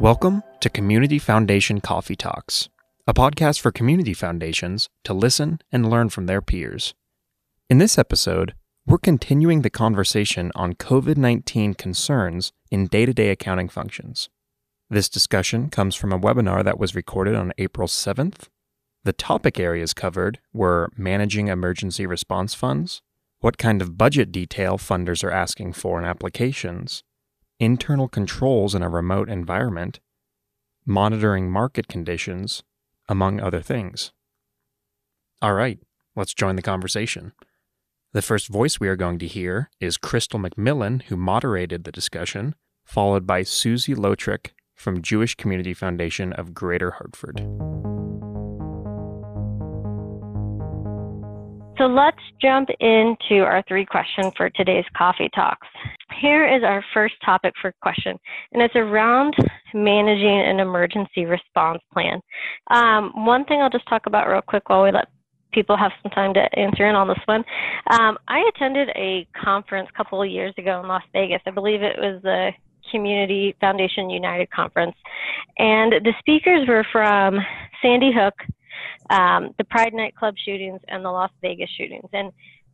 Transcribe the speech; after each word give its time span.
Welcome 0.00 0.42
to 0.60 0.68
Community 0.68 1.18
Foundation 1.18 1.80
Coffee 1.80 2.16
Talks, 2.16 2.68
a 3.06 3.14
podcast 3.14 3.60
for 3.60 3.72
community 3.72 4.12
foundations 4.12 4.90
to 5.04 5.14
listen 5.14 5.58
and 5.72 5.88
learn 5.88 6.10
from 6.10 6.26
their 6.26 6.42
peers. 6.42 6.94
In 7.70 7.78
this 7.78 7.96
episode, 7.96 8.52
we're 8.86 8.98
continuing 8.98 9.62
the 9.62 9.70
conversation 9.70 10.52
on 10.54 10.74
COVID 10.74 11.16
19 11.16 11.72
concerns 11.72 12.52
in 12.70 12.88
day 12.88 13.06
to 13.06 13.14
day 13.14 13.30
accounting 13.30 13.70
functions. 13.70 14.28
This 14.90 15.08
discussion 15.08 15.70
comes 15.70 15.94
from 15.94 16.12
a 16.12 16.20
webinar 16.20 16.62
that 16.62 16.78
was 16.78 16.94
recorded 16.94 17.34
on 17.34 17.54
April 17.56 17.88
7th. 17.88 18.48
The 19.04 19.14
topic 19.14 19.58
areas 19.58 19.94
covered 19.94 20.40
were 20.52 20.90
managing 20.98 21.48
emergency 21.48 22.04
response 22.04 22.52
funds, 22.52 23.00
what 23.40 23.56
kind 23.56 23.80
of 23.80 23.96
budget 23.96 24.30
detail 24.30 24.76
funders 24.76 25.24
are 25.24 25.30
asking 25.30 25.72
for 25.72 25.98
in 25.98 26.04
applications, 26.04 27.02
internal 27.58 28.08
controls 28.08 28.74
in 28.74 28.82
a 28.82 28.88
remote 28.88 29.28
environment, 29.28 30.00
monitoring 30.84 31.50
market 31.50 31.88
conditions, 31.88 32.62
among 33.08 33.40
other 33.40 33.62
things. 33.62 34.12
All 35.40 35.54
right, 35.54 35.78
let's 36.14 36.34
join 36.34 36.56
the 36.56 36.62
conversation. 36.62 37.32
The 38.12 38.22
first 38.22 38.48
voice 38.48 38.80
we 38.80 38.88
are 38.88 38.96
going 38.96 39.18
to 39.18 39.26
hear 39.26 39.70
is 39.80 39.96
Crystal 39.96 40.40
McMillan, 40.40 41.02
who 41.02 41.16
moderated 41.16 41.84
the 41.84 41.92
discussion, 41.92 42.54
followed 42.84 43.26
by 43.26 43.42
Susie 43.42 43.94
Lotrick 43.94 44.52
from 44.74 45.02
Jewish 45.02 45.34
Community 45.34 45.74
Foundation 45.74 46.32
of 46.32 46.54
Greater 46.54 46.92
Hartford. 46.92 47.40
So 51.78 51.84
let's 51.84 52.22
jump 52.40 52.70
into 52.80 53.44
our 53.44 53.62
three 53.68 53.84
questions 53.84 54.32
for 54.36 54.48
today's 54.48 54.86
coffee 54.96 55.28
talks. 55.34 55.68
Here 56.20 56.46
is 56.46 56.62
our 56.62 56.84
first 56.94 57.14
topic 57.24 57.52
for 57.60 57.72
question, 57.82 58.18
and 58.52 58.62
it's 58.62 58.76
around 58.76 59.34
managing 59.74 60.40
an 60.40 60.60
emergency 60.60 61.24
response 61.26 61.82
plan. 61.92 62.20
Um, 62.70 63.12
one 63.26 63.44
thing 63.44 63.60
I'll 63.60 63.70
just 63.70 63.88
talk 63.88 64.06
about 64.06 64.28
real 64.28 64.40
quick 64.40 64.68
while 64.68 64.84
we 64.84 64.92
let 64.92 65.08
people 65.52 65.76
have 65.76 65.92
some 66.02 66.10
time 66.12 66.34
to 66.34 66.58
answer 66.58 66.88
in 66.88 66.94
on 66.94 67.08
this 67.08 67.18
one. 67.26 67.44
Um, 67.90 68.18
I 68.28 68.48
attended 68.54 68.90
a 68.90 69.26
conference 69.42 69.88
a 69.92 69.96
couple 69.96 70.22
of 70.22 70.30
years 70.30 70.54
ago 70.58 70.80
in 70.80 70.88
Las 70.88 71.02
Vegas. 71.12 71.40
I 71.46 71.50
believe 71.50 71.82
it 71.82 71.96
was 71.98 72.20
the 72.22 72.50
Community 72.90 73.54
Foundation 73.60 74.10
United 74.10 74.50
Conference. 74.50 74.94
And 75.58 75.92
the 75.92 76.14
speakers 76.18 76.68
were 76.68 76.86
from 76.92 77.38
Sandy 77.82 78.12
Hook, 78.14 78.34
um, 79.10 79.54
the 79.58 79.64
Pride 79.64 79.94
nightclub 79.94 80.34
shootings, 80.44 80.80
and 80.88 81.04
the 81.04 81.10
Las 81.10 81.30
Vegas 81.42 81.70
shootings. 81.76 82.08
And 82.12 82.32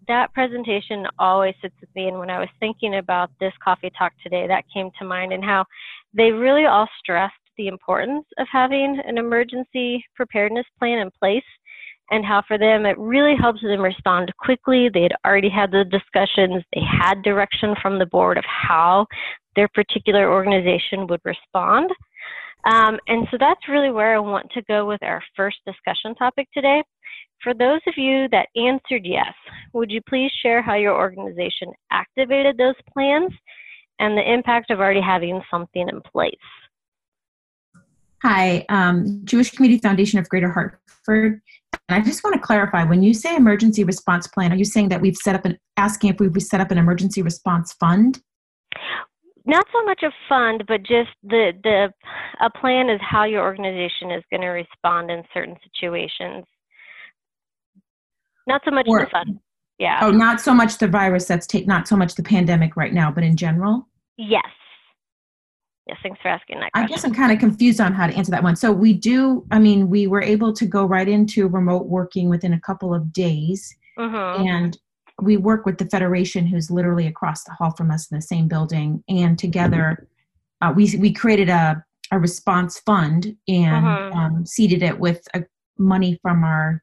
that 0.08 0.32
presentation 0.32 1.06
always 1.18 1.54
sits 1.62 1.74
with 1.80 1.90
me. 1.94 2.08
And 2.08 2.18
when 2.18 2.30
I 2.30 2.38
was 2.38 2.48
thinking 2.60 2.96
about 2.96 3.30
this 3.40 3.52
coffee 3.62 3.90
talk 3.96 4.12
today, 4.22 4.46
that 4.46 4.64
came 4.72 4.90
to 4.98 5.04
mind 5.04 5.32
and 5.32 5.44
how 5.44 5.64
they 6.14 6.30
really 6.30 6.66
all 6.66 6.88
stressed 6.98 7.34
the 7.56 7.68
importance 7.68 8.24
of 8.38 8.46
having 8.50 9.00
an 9.04 9.18
emergency 9.18 10.04
preparedness 10.14 10.66
plan 10.78 10.98
in 10.98 11.10
place 11.18 11.44
and 12.10 12.24
how 12.24 12.42
for 12.46 12.58
them 12.58 12.84
it 12.84 12.98
really 12.98 13.34
helps 13.38 13.62
them 13.62 13.80
respond 13.80 14.32
quickly. 14.38 14.88
They 14.92 15.02
had 15.02 15.14
already 15.24 15.48
had 15.48 15.70
the 15.70 15.84
discussions, 15.84 16.62
they 16.74 16.82
had 16.82 17.22
direction 17.22 17.74
from 17.80 17.98
the 17.98 18.06
board 18.06 18.38
of 18.38 18.44
how 18.44 19.06
their 19.56 19.68
particular 19.68 20.32
organization 20.32 21.06
would 21.08 21.20
respond. 21.24 21.90
Um, 22.64 22.98
and 23.08 23.26
so 23.30 23.36
that's 23.40 23.68
really 23.68 23.90
where 23.90 24.14
I 24.14 24.20
want 24.20 24.50
to 24.52 24.62
go 24.62 24.86
with 24.86 25.02
our 25.02 25.22
first 25.36 25.58
discussion 25.66 26.14
topic 26.14 26.48
today. 26.54 26.82
For 27.42 27.54
those 27.54 27.80
of 27.86 27.94
you 27.96 28.28
that 28.30 28.48
answered 28.56 29.04
yes, 29.04 29.32
would 29.72 29.90
you 29.90 30.00
please 30.08 30.30
share 30.42 30.62
how 30.62 30.74
your 30.74 30.96
organization 30.96 31.72
activated 31.90 32.56
those 32.56 32.74
plans 32.92 33.32
and 33.98 34.16
the 34.16 34.32
impact 34.32 34.70
of 34.70 34.78
already 34.78 35.00
having 35.00 35.42
something 35.50 35.88
in 35.88 36.00
place? 36.02 36.34
Hi, 38.22 38.64
um, 38.68 39.22
Jewish 39.24 39.50
Community 39.50 39.80
Foundation 39.80 40.20
of 40.20 40.28
Greater 40.28 40.50
Hartford. 40.50 41.42
And 41.88 42.00
I 42.00 42.00
just 42.00 42.22
want 42.22 42.34
to 42.34 42.40
clarify 42.40 42.84
when 42.84 43.02
you 43.02 43.12
say 43.12 43.34
emergency 43.34 43.82
response 43.82 44.28
plan, 44.28 44.52
are 44.52 44.56
you 44.56 44.64
saying 44.64 44.90
that 44.90 45.00
we've 45.00 45.16
set 45.16 45.34
up 45.34 45.44
an 45.44 45.58
asking 45.76 46.10
if 46.10 46.20
we've 46.20 46.40
set 46.40 46.60
up 46.60 46.70
an 46.70 46.78
emergency 46.78 47.22
response 47.22 47.72
fund? 47.72 48.22
not 49.44 49.66
so 49.72 49.84
much 49.84 50.02
a 50.02 50.10
fund, 50.28 50.64
but 50.68 50.82
just 50.82 51.10
the 51.22 51.52
the 51.62 51.92
a 52.40 52.50
plan 52.50 52.88
is 52.88 53.00
how 53.00 53.24
your 53.24 53.42
organization 53.42 54.10
is 54.10 54.22
going 54.30 54.40
to 54.42 54.48
respond 54.48 55.10
in 55.10 55.24
certain 55.34 55.56
situations. 55.64 56.44
Not 58.46 58.62
so 58.64 58.70
much 58.70 58.86
or, 58.88 59.00
the 59.00 59.10
fund. 59.10 59.38
Yeah. 59.78 60.00
Oh, 60.02 60.10
not 60.10 60.40
so 60.40 60.54
much 60.54 60.78
the 60.78 60.88
virus 60.88 61.26
that's 61.26 61.46
take 61.46 61.66
not 61.66 61.88
so 61.88 61.96
much 61.96 62.14
the 62.14 62.22
pandemic 62.22 62.76
right 62.76 62.92
now, 62.92 63.10
but 63.10 63.24
in 63.24 63.36
general. 63.36 63.88
Yes. 64.16 64.44
Yes, 65.88 65.98
thanks 66.02 66.20
for 66.22 66.28
asking 66.28 66.60
that. 66.60 66.70
Question. 66.72 66.84
I 66.84 66.86
guess 66.86 67.04
I'm 67.04 67.14
kind 67.14 67.32
of 67.32 67.40
confused 67.40 67.80
on 67.80 67.92
how 67.92 68.06
to 68.06 68.14
answer 68.14 68.30
that 68.30 68.42
one. 68.42 68.54
So 68.54 68.70
we 68.70 68.92
do. 68.92 69.44
I 69.50 69.58
mean, 69.58 69.90
we 69.90 70.06
were 70.06 70.22
able 70.22 70.52
to 70.52 70.64
go 70.64 70.84
right 70.84 71.08
into 71.08 71.48
remote 71.48 71.86
working 71.86 72.28
within 72.28 72.52
a 72.52 72.60
couple 72.60 72.94
of 72.94 73.12
days, 73.12 73.74
mm-hmm. 73.98 74.46
and 74.46 74.78
we 75.20 75.36
work 75.36 75.66
with 75.66 75.78
the 75.78 75.86
federation 75.86 76.46
who's 76.46 76.70
literally 76.70 77.06
across 77.06 77.44
the 77.44 77.52
hall 77.52 77.72
from 77.76 77.90
us 77.90 78.10
in 78.10 78.16
the 78.16 78.22
same 78.22 78.48
building 78.48 79.02
and 79.08 79.38
together 79.38 80.08
uh, 80.62 80.72
we, 80.74 80.96
we 80.96 81.12
created 81.12 81.48
a, 81.48 81.84
a 82.12 82.18
response 82.18 82.78
fund 82.80 83.36
and 83.48 83.86
uh-huh. 83.86 84.10
um, 84.14 84.46
seeded 84.46 84.82
it 84.82 84.98
with 84.98 85.26
a, 85.34 85.42
money 85.78 86.18
from 86.22 86.44
our 86.44 86.82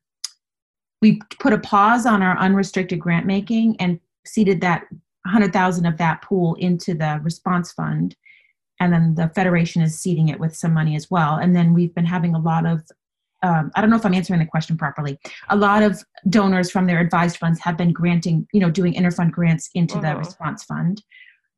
we 1.01 1.21
put 1.39 1.53
a 1.53 1.57
pause 1.57 2.05
on 2.05 2.21
our 2.21 2.37
unrestricted 2.37 2.99
grant 2.99 3.25
making 3.25 3.75
and 3.79 3.99
seeded 4.25 4.61
that 4.61 4.85
100000 5.25 5.85
of 5.85 5.97
that 5.97 6.21
pool 6.21 6.55
into 6.55 6.93
the 6.93 7.19
response 7.23 7.71
fund 7.71 8.15
and 8.79 8.93
then 8.93 9.15
the 9.15 9.29
federation 9.35 9.81
is 9.81 9.99
seeding 9.99 10.29
it 10.29 10.39
with 10.39 10.55
some 10.55 10.73
money 10.73 10.95
as 10.95 11.09
well 11.09 11.35
and 11.35 11.55
then 11.55 11.73
we've 11.73 11.93
been 11.93 12.05
having 12.05 12.35
a 12.35 12.39
lot 12.39 12.65
of 12.65 12.81
um, 13.41 13.71
I 13.75 13.81
don't 13.81 13.89
know 13.89 13.95
if 13.95 14.05
I'm 14.05 14.13
answering 14.13 14.39
the 14.39 14.45
question 14.45 14.77
properly. 14.77 15.17
A 15.49 15.55
lot 15.55 15.81
of 15.81 16.03
donors 16.29 16.69
from 16.69 16.87
their 16.87 16.99
advised 16.99 17.37
funds 17.37 17.59
have 17.61 17.77
been 17.77 17.93
granting, 17.93 18.47
you 18.51 18.59
know, 18.59 18.69
doing 18.69 18.93
interfund 18.93 19.31
grants 19.31 19.69
into 19.73 19.97
uh-huh. 19.97 20.13
the 20.13 20.17
response 20.17 20.63
fund. 20.63 21.01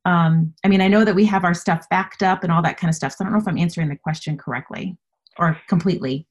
Um, 0.05 0.53
I 0.63 0.67
mean, 0.67 0.81
I 0.81 0.87
know 0.87 1.05
that 1.05 1.15
we 1.15 1.25
have 1.25 1.43
our 1.43 1.53
stuff 1.53 1.87
backed 1.89 2.23
up 2.23 2.43
and 2.43 2.51
all 2.51 2.61
that 2.61 2.77
kind 2.77 2.89
of 2.89 2.95
stuff. 2.95 3.13
So 3.13 3.23
I 3.23 3.25
don't 3.25 3.33
know 3.33 3.39
if 3.39 3.47
I'm 3.47 3.57
answering 3.57 3.89
the 3.89 3.95
question 3.95 4.37
correctly 4.37 4.97
or 5.37 5.59
completely. 5.67 6.27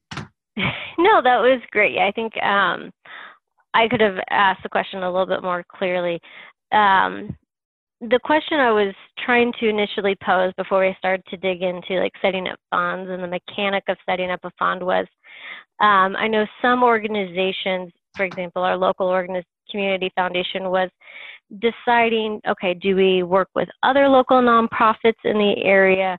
No, 0.97 1.21
that 1.23 1.39
was 1.39 1.61
great. 1.71 1.97
I 1.97 2.11
think 2.11 2.33
um, 2.43 2.91
I 3.73 3.87
could 3.87 4.01
have 4.01 4.17
asked 4.29 4.61
the 4.61 4.69
question 4.69 5.01
a 5.01 5.11
little 5.11 5.25
bit 5.25 5.41
more 5.41 5.63
clearly. 5.67 6.19
Um, 6.71 7.35
the 8.01 8.19
question 8.23 8.59
I 8.59 8.71
was 8.71 8.93
trying 9.25 9.53
to 9.59 9.69
initially 9.69 10.15
pose 10.23 10.53
before 10.57 10.81
we 10.81 10.95
started 10.97 11.23
to 11.29 11.37
dig 11.37 11.61
into 11.61 12.01
like 12.01 12.13
setting 12.21 12.47
up 12.47 12.59
funds 12.69 13.09
and 13.09 13.23
the 13.23 13.27
mechanic 13.27 13.83
of 13.87 13.97
setting 14.05 14.31
up 14.31 14.39
a 14.43 14.51
fund 14.59 14.83
was 14.83 15.05
um, 15.81 16.15
I 16.15 16.27
know 16.27 16.45
some 16.61 16.83
organizations, 16.83 17.91
for 18.15 18.23
example, 18.23 18.63
our 18.63 18.77
local 18.77 19.07
organiz- 19.07 19.43
community 19.69 20.11
foundation 20.15 20.69
was 20.69 20.89
deciding, 21.59 22.39
okay, 22.47 22.73
do 22.73 22.95
we 22.95 23.23
work 23.23 23.49
with 23.55 23.69
other 23.83 24.07
local 24.07 24.41
nonprofits 24.41 25.21
in 25.23 25.37
the 25.37 25.55
area, 25.63 26.17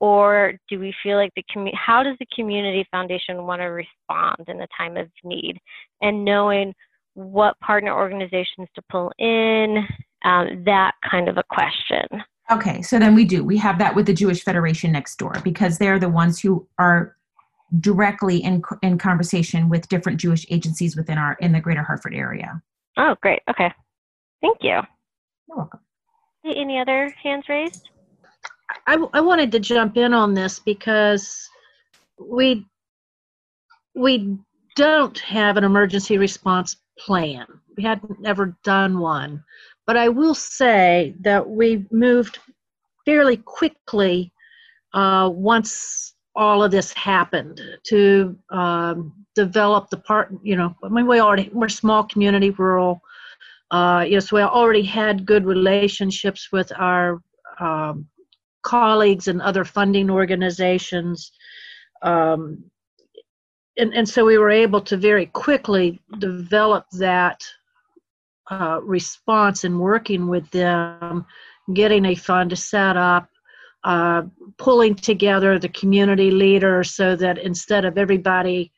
or 0.00 0.54
do 0.68 0.80
we 0.80 0.94
feel 1.02 1.16
like 1.16 1.32
the 1.36 1.44
community? 1.52 1.78
How 1.78 2.02
does 2.02 2.16
the 2.18 2.26
community 2.34 2.86
foundation 2.90 3.44
want 3.44 3.60
to 3.60 3.66
respond 3.66 4.48
in 4.48 4.62
a 4.62 4.66
time 4.76 4.96
of 4.96 5.08
need? 5.22 5.58
And 6.00 6.24
knowing 6.24 6.74
what 7.14 7.58
partner 7.60 7.94
organizations 7.94 8.68
to 8.74 8.82
pull 8.90 9.12
in, 9.18 9.86
um, 10.24 10.64
that 10.64 10.92
kind 11.08 11.28
of 11.28 11.36
a 11.36 11.44
question. 11.50 12.22
Okay, 12.50 12.82
so 12.82 12.98
then 12.98 13.14
we 13.14 13.24
do. 13.24 13.44
We 13.44 13.58
have 13.58 13.78
that 13.78 13.94
with 13.94 14.06
the 14.06 14.14
Jewish 14.14 14.42
Federation 14.42 14.90
next 14.90 15.16
door 15.16 15.34
because 15.44 15.78
they're 15.78 15.98
the 15.98 16.08
ones 16.08 16.40
who 16.40 16.66
are 16.78 17.16
directly 17.78 18.38
in 18.38 18.62
in 18.82 18.98
conversation 18.98 19.68
with 19.68 19.88
different 19.88 20.18
Jewish 20.18 20.44
agencies 20.50 20.96
within 20.96 21.18
our 21.18 21.34
in 21.40 21.52
the 21.52 21.60
Greater 21.60 21.82
Hartford 21.82 22.14
area. 22.14 22.60
Oh, 22.96 23.14
great. 23.22 23.40
Okay, 23.48 23.70
thank 24.40 24.58
you. 24.62 24.80
You're 25.48 25.56
welcome. 25.56 25.80
Any 26.44 26.78
other 26.78 27.14
hands 27.22 27.44
raised? 27.48 27.90
I, 28.86 28.96
I 29.12 29.20
wanted 29.20 29.52
to 29.52 29.60
jump 29.60 29.96
in 29.96 30.12
on 30.12 30.34
this 30.34 30.58
because 30.58 31.48
we 32.18 32.66
we 33.94 34.38
don't 34.76 35.18
have 35.18 35.56
an 35.56 35.64
emergency 35.64 36.16
response 36.16 36.76
plan. 36.98 37.46
We 37.76 37.82
hadn't 37.82 38.24
ever 38.24 38.56
done 38.62 38.98
one, 38.98 39.42
but 39.86 39.96
I 39.96 40.08
will 40.08 40.34
say 40.34 41.14
that 41.20 41.48
we 41.48 41.86
moved 41.90 42.38
fairly 43.04 43.36
quickly 43.38 44.32
uh, 44.94 45.30
once 45.32 46.14
all 46.36 46.62
of 46.62 46.70
this 46.70 46.92
happened 46.92 47.60
to 47.84 48.36
um, 48.50 49.12
develop 49.34 49.90
the 49.90 49.96
part 49.98 50.32
you 50.42 50.56
know 50.56 50.74
i 50.84 50.88
mean 50.88 51.06
we 51.06 51.20
already 51.20 51.50
we're 51.52 51.68
small 51.68 52.04
community 52.04 52.50
rural 52.50 53.00
uh, 53.70 54.04
yes 54.08 54.32
we 54.32 54.40
already 54.40 54.82
had 54.82 55.26
good 55.26 55.44
relationships 55.44 56.48
with 56.52 56.72
our 56.76 57.20
um, 57.60 58.06
colleagues 58.62 59.28
and 59.28 59.40
other 59.40 59.64
funding 59.64 60.10
organizations. 60.10 61.32
Um, 62.02 62.64
and, 63.76 63.94
and 63.94 64.08
so 64.08 64.24
we 64.24 64.38
were 64.38 64.50
able 64.50 64.80
to 64.82 64.96
very 64.96 65.26
quickly 65.26 66.00
develop 66.18 66.84
that 66.92 67.40
uh, 68.50 68.80
response 68.82 69.64
in 69.64 69.78
working 69.78 70.26
with 70.26 70.50
them 70.50 71.24
getting 71.72 72.04
a 72.06 72.14
fund 72.14 72.58
set 72.58 72.96
up 72.96 73.28
uh, 73.84 74.22
pulling 74.58 74.94
together 74.94 75.58
the 75.58 75.68
community 75.70 76.30
leaders 76.30 76.94
so 76.94 77.16
that 77.16 77.38
instead 77.38 77.84
of 77.84 77.96
everybody 77.96 78.72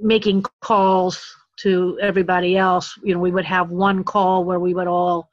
making 0.00 0.44
calls 0.60 1.24
to 1.58 1.98
everybody 2.02 2.56
else, 2.56 2.94
you 3.02 3.14
know, 3.14 3.20
we 3.20 3.30
would 3.30 3.44
have 3.44 3.70
one 3.70 4.04
call 4.04 4.44
where 4.44 4.60
we 4.60 4.74
would 4.74 4.86
all, 4.86 5.30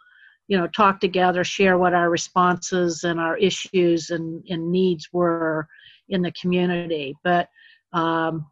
you 0.50 0.58
know, 0.58 0.68
talk 0.68 1.00
together, 1.00 1.44
share 1.44 1.78
what 1.78 1.94
our 1.94 2.10
responses 2.10 3.04
and 3.04 3.20
our 3.20 3.38
issues 3.38 4.10
and, 4.10 4.44
and 4.50 4.72
needs 4.72 5.08
were 5.14 5.68
in 6.10 6.24
the 6.24 6.32
community. 6.32 7.16
But 7.24 7.50
um, 7.94 8.48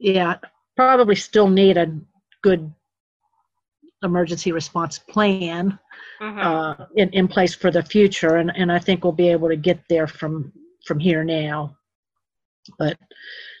yeah, 0.00 0.38
probably 0.76 1.14
still 1.14 1.48
need 1.48 1.76
a 1.76 1.96
good 2.42 2.72
emergency 4.02 4.50
response 4.50 4.98
plan 4.98 5.78
mm-hmm. 6.20 6.38
uh, 6.38 6.86
in, 6.96 7.10
in 7.10 7.28
place 7.28 7.54
for 7.54 7.70
the 7.72 7.82
future 7.82 8.36
and, 8.36 8.52
and 8.54 8.70
i 8.70 8.78
think 8.78 9.02
we'll 9.02 9.12
be 9.12 9.28
able 9.28 9.48
to 9.48 9.56
get 9.56 9.80
there 9.88 10.06
from 10.06 10.52
from 10.86 11.00
here 11.00 11.24
now 11.24 11.76
but 12.78 12.96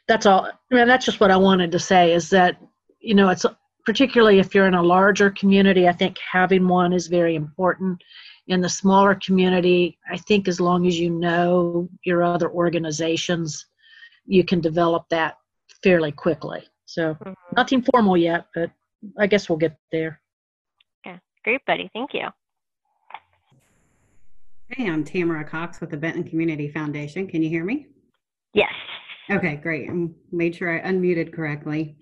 that's 0.06 0.26
all 0.26 0.44
I 0.44 0.74
mean, 0.74 0.86
that's 0.86 1.04
just 1.04 1.18
what 1.18 1.32
i 1.32 1.36
wanted 1.36 1.72
to 1.72 1.80
say 1.80 2.12
is 2.12 2.30
that 2.30 2.56
you 3.00 3.16
know 3.16 3.30
it's 3.30 3.44
particularly 3.88 4.38
if 4.38 4.54
you're 4.54 4.66
in 4.66 4.74
a 4.74 4.82
larger 4.82 5.30
community 5.30 5.88
i 5.88 5.92
think 5.92 6.16
having 6.18 6.68
one 6.68 6.92
is 6.92 7.06
very 7.06 7.34
important 7.34 7.98
in 8.48 8.60
the 8.60 8.68
smaller 8.68 9.14
community 9.26 9.98
i 10.10 10.16
think 10.16 10.46
as 10.46 10.60
long 10.60 10.86
as 10.86 10.98
you 10.98 11.10
know 11.10 11.88
your 12.04 12.22
other 12.22 12.50
organizations 12.50 13.66
you 14.26 14.44
can 14.44 14.60
develop 14.60 15.04
that 15.08 15.36
fairly 15.82 16.12
quickly 16.12 16.62
so 16.84 17.14
mm-hmm. 17.14 17.32
nothing 17.56 17.82
formal 17.90 18.16
yet 18.16 18.46
but 18.54 18.70
i 19.18 19.26
guess 19.26 19.48
we'll 19.48 19.58
get 19.58 19.76
there 19.90 20.20
Great, 21.48 21.64
buddy. 21.66 21.90
Thank 21.94 22.12
you. 22.12 22.28
Hey, 24.68 24.90
I'm 24.90 25.02
Tamara 25.02 25.44
Cox 25.44 25.80
with 25.80 25.88
the 25.88 25.96
Benton 25.96 26.22
Community 26.22 26.68
Foundation. 26.68 27.26
Can 27.26 27.42
you 27.42 27.48
hear 27.48 27.64
me? 27.64 27.86
Yes. 28.52 28.72
Okay, 29.30 29.56
great. 29.56 29.88
I 29.88 30.08
made 30.30 30.56
sure 30.56 30.78
I 30.78 30.86
unmuted 30.86 31.32
correctly. 31.32 31.96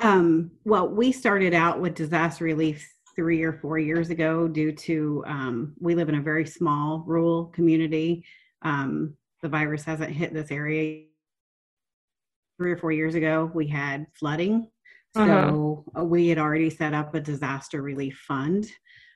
Um, 0.00 0.52
well, 0.64 0.88
we 0.88 1.12
started 1.12 1.54
out 1.54 1.80
with 1.80 1.94
disaster 1.94 2.44
relief 2.44 2.88
three 3.16 3.42
or 3.42 3.52
four 3.52 3.78
years 3.78 4.10
ago 4.10 4.46
due 4.46 4.72
to 4.72 5.24
um, 5.26 5.74
we 5.80 5.94
live 5.94 6.08
in 6.08 6.14
a 6.14 6.22
very 6.22 6.46
small 6.46 7.02
rural 7.06 7.46
community. 7.46 8.24
Um, 8.62 9.14
the 9.42 9.48
virus 9.48 9.84
hasn't 9.84 10.12
hit 10.12 10.32
this 10.32 10.50
area. 10.50 11.04
Three 12.58 12.72
or 12.72 12.76
four 12.76 12.92
years 12.92 13.14
ago, 13.14 13.50
we 13.54 13.68
had 13.68 14.06
flooding 14.14 14.68
uh-huh. 15.16 15.50
So 15.50 15.84
uh, 15.98 16.04
we 16.04 16.28
had 16.28 16.38
already 16.38 16.70
set 16.70 16.94
up 16.94 17.14
a 17.14 17.20
disaster 17.20 17.82
relief 17.82 18.22
fund 18.26 18.70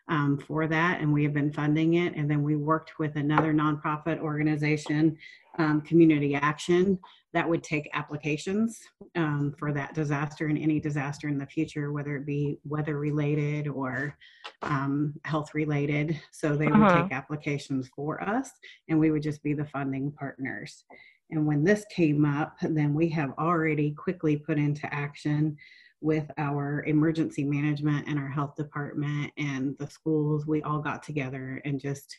um, 0.08 0.38
for 0.38 0.66
that, 0.66 1.00
and 1.00 1.12
we 1.12 1.22
have 1.24 1.34
been 1.34 1.52
funding 1.52 1.94
it. 1.94 2.14
And 2.16 2.30
then 2.30 2.42
we 2.42 2.56
worked 2.56 2.98
with 2.98 3.16
another 3.16 3.52
nonprofit 3.52 4.18
organization, 4.18 5.16
um, 5.58 5.80
Community 5.82 6.34
Action, 6.34 6.98
that 7.34 7.48
would 7.48 7.62
take 7.62 7.88
applications 7.94 8.80
um, 9.16 9.54
for 9.58 9.72
that 9.72 9.94
disaster 9.94 10.46
and 10.48 10.58
any 10.58 10.78
disaster 10.78 11.28
in 11.28 11.38
the 11.38 11.46
future, 11.46 11.92
whether 11.92 12.16
it 12.16 12.26
be 12.26 12.58
weather 12.64 12.98
related 12.98 13.68
or 13.68 14.16
um, 14.62 15.14
health 15.24 15.54
related. 15.54 16.20
So 16.30 16.56
they 16.56 16.66
would 16.66 16.80
uh-huh. 16.80 17.02
take 17.02 17.12
applications 17.12 17.88
for 17.94 18.22
us, 18.22 18.50
and 18.88 18.98
we 18.98 19.10
would 19.10 19.22
just 19.22 19.42
be 19.42 19.54
the 19.54 19.64
funding 19.64 20.12
partners. 20.12 20.84
And 21.30 21.46
when 21.46 21.64
this 21.64 21.86
came 21.90 22.26
up, 22.26 22.56
then 22.60 22.92
we 22.92 23.08
have 23.10 23.32
already 23.38 23.92
quickly 23.92 24.36
put 24.36 24.58
into 24.58 24.92
action 24.92 25.56
with 26.02 26.28
our 26.36 26.84
emergency 26.84 27.44
management 27.44 28.08
and 28.08 28.18
our 28.18 28.28
health 28.28 28.56
department 28.56 29.32
and 29.38 29.76
the 29.78 29.86
schools, 29.86 30.46
we 30.46 30.60
all 30.62 30.80
got 30.80 31.02
together 31.02 31.62
and 31.64 31.80
just 31.80 32.18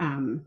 um, 0.00 0.44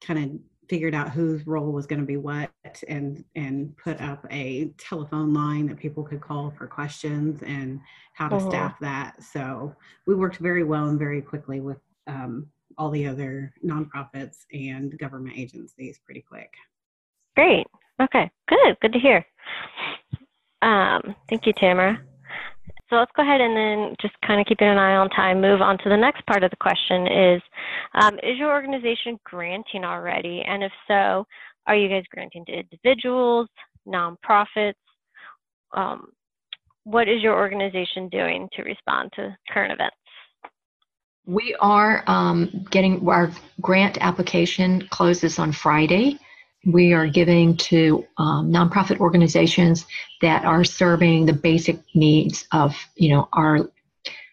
kind 0.00 0.18
of 0.18 0.30
figured 0.68 0.94
out 0.94 1.10
whose 1.10 1.46
role 1.46 1.72
was 1.72 1.86
going 1.86 2.00
to 2.00 2.06
be 2.06 2.16
what 2.16 2.50
and 2.88 3.24
and 3.34 3.76
put 3.76 4.00
up 4.00 4.26
a 4.30 4.66
telephone 4.78 5.32
line 5.32 5.66
that 5.66 5.78
people 5.78 6.02
could 6.02 6.20
call 6.20 6.52
for 6.56 6.66
questions 6.66 7.42
and 7.42 7.80
how 8.14 8.28
to 8.28 8.36
uh-huh. 8.36 8.50
staff 8.50 8.78
that. 8.80 9.22
So 9.22 9.74
we 10.06 10.14
worked 10.14 10.38
very 10.38 10.64
well 10.64 10.88
and 10.88 10.98
very 10.98 11.20
quickly 11.20 11.60
with 11.60 11.78
um, 12.06 12.46
all 12.78 12.90
the 12.90 13.06
other 13.06 13.52
nonprofits 13.64 14.38
and 14.52 14.96
government 14.98 15.36
agencies 15.36 16.00
pretty 16.04 16.20
quick. 16.20 16.52
Great. 17.36 17.66
Okay. 18.00 18.30
Good. 18.48 18.76
Good 18.80 18.92
to 18.92 18.98
hear. 18.98 19.24
Um, 20.62 21.14
thank 21.28 21.46
you, 21.46 21.52
Tamara. 21.52 22.00
So 22.94 22.98
let's 22.98 23.10
go 23.16 23.22
ahead 23.22 23.40
and 23.40 23.56
then 23.56 23.96
just 24.00 24.14
kind 24.24 24.40
of 24.40 24.46
keeping 24.46 24.68
an 24.68 24.78
eye 24.78 24.94
on 24.94 25.10
time, 25.10 25.40
move 25.40 25.60
on 25.60 25.78
to 25.78 25.88
the 25.88 25.96
next 25.96 26.24
part 26.26 26.44
of 26.44 26.50
the 26.52 26.56
question 26.56 27.08
is, 27.08 27.42
um, 28.00 28.14
is 28.22 28.38
your 28.38 28.52
organization 28.52 29.18
granting 29.24 29.82
already? 29.82 30.44
And 30.46 30.62
if 30.62 30.70
so, 30.86 31.26
are 31.66 31.74
you 31.74 31.88
guys 31.88 32.04
granting 32.12 32.44
to 32.44 32.52
individuals, 32.52 33.48
nonprofits? 33.84 34.74
Um, 35.72 36.12
what 36.84 37.08
is 37.08 37.20
your 37.20 37.34
organization 37.34 38.08
doing 38.10 38.48
to 38.52 38.62
respond 38.62 39.10
to 39.16 39.36
current 39.50 39.72
events? 39.72 39.96
We 41.26 41.56
are 41.60 42.04
um, 42.06 42.64
getting 42.70 43.08
our 43.08 43.32
grant 43.60 43.98
application 44.02 44.86
closes 44.90 45.40
on 45.40 45.50
Friday 45.50 46.20
we 46.66 46.92
are 46.92 47.06
giving 47.06 47.56
to 47.56 48.04
um, 48.18 48.50
nonprofit 48.50 48.98
organizations 49.00 49.86
that 50.20 50.44
are 50.44 50.64
serving 50.64 51.26
the 51.26 51.32
basic 51.32 51.78
needs 51.94 52.46
of 52.52 52.76
you 52.96 53.10
know 53.10 53.28
our 53.32 53.68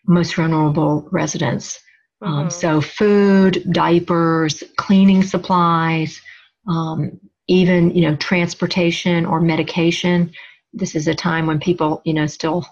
most 0.06 0.36
vulnerable 0.36 1.07
residents 1.12 1.80
um, 2.22 2.31
mm-hmm. 2.31 2.39
um, 2.44 2.50
so 2.50 2.81
food 2.81 3.66
diapers 3.72 4.63
cleaning 4.78 5.24
supplies 5.24 6.22
um, 6.68 7.19
even 7.48 7.94
you 7.95 8.01
know 8.01 8.16
transportation 8.18 9.25
or 9.25 9.42
medication 9.42 10.31
this 10.74 10.95
is 10.95 11.07
a 11.07 11.16
time 11.16 11.45
when 11.45 11.60
people 11.60 12.01
you 12.06 12.13
know 12.13 12.25
still 12.25 12.66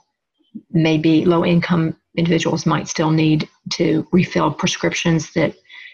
maybe 0.71 1.25
low 1.25 1.45
income 1.45 1.95
individuals 2.15 2.65
might 2.65 2.87
still 2.87 3.11
need 3.11 3.47
to 3.69 4.07
refill 4.11 4.51
prescriptions 4.51 5.31
that 5.33 5.53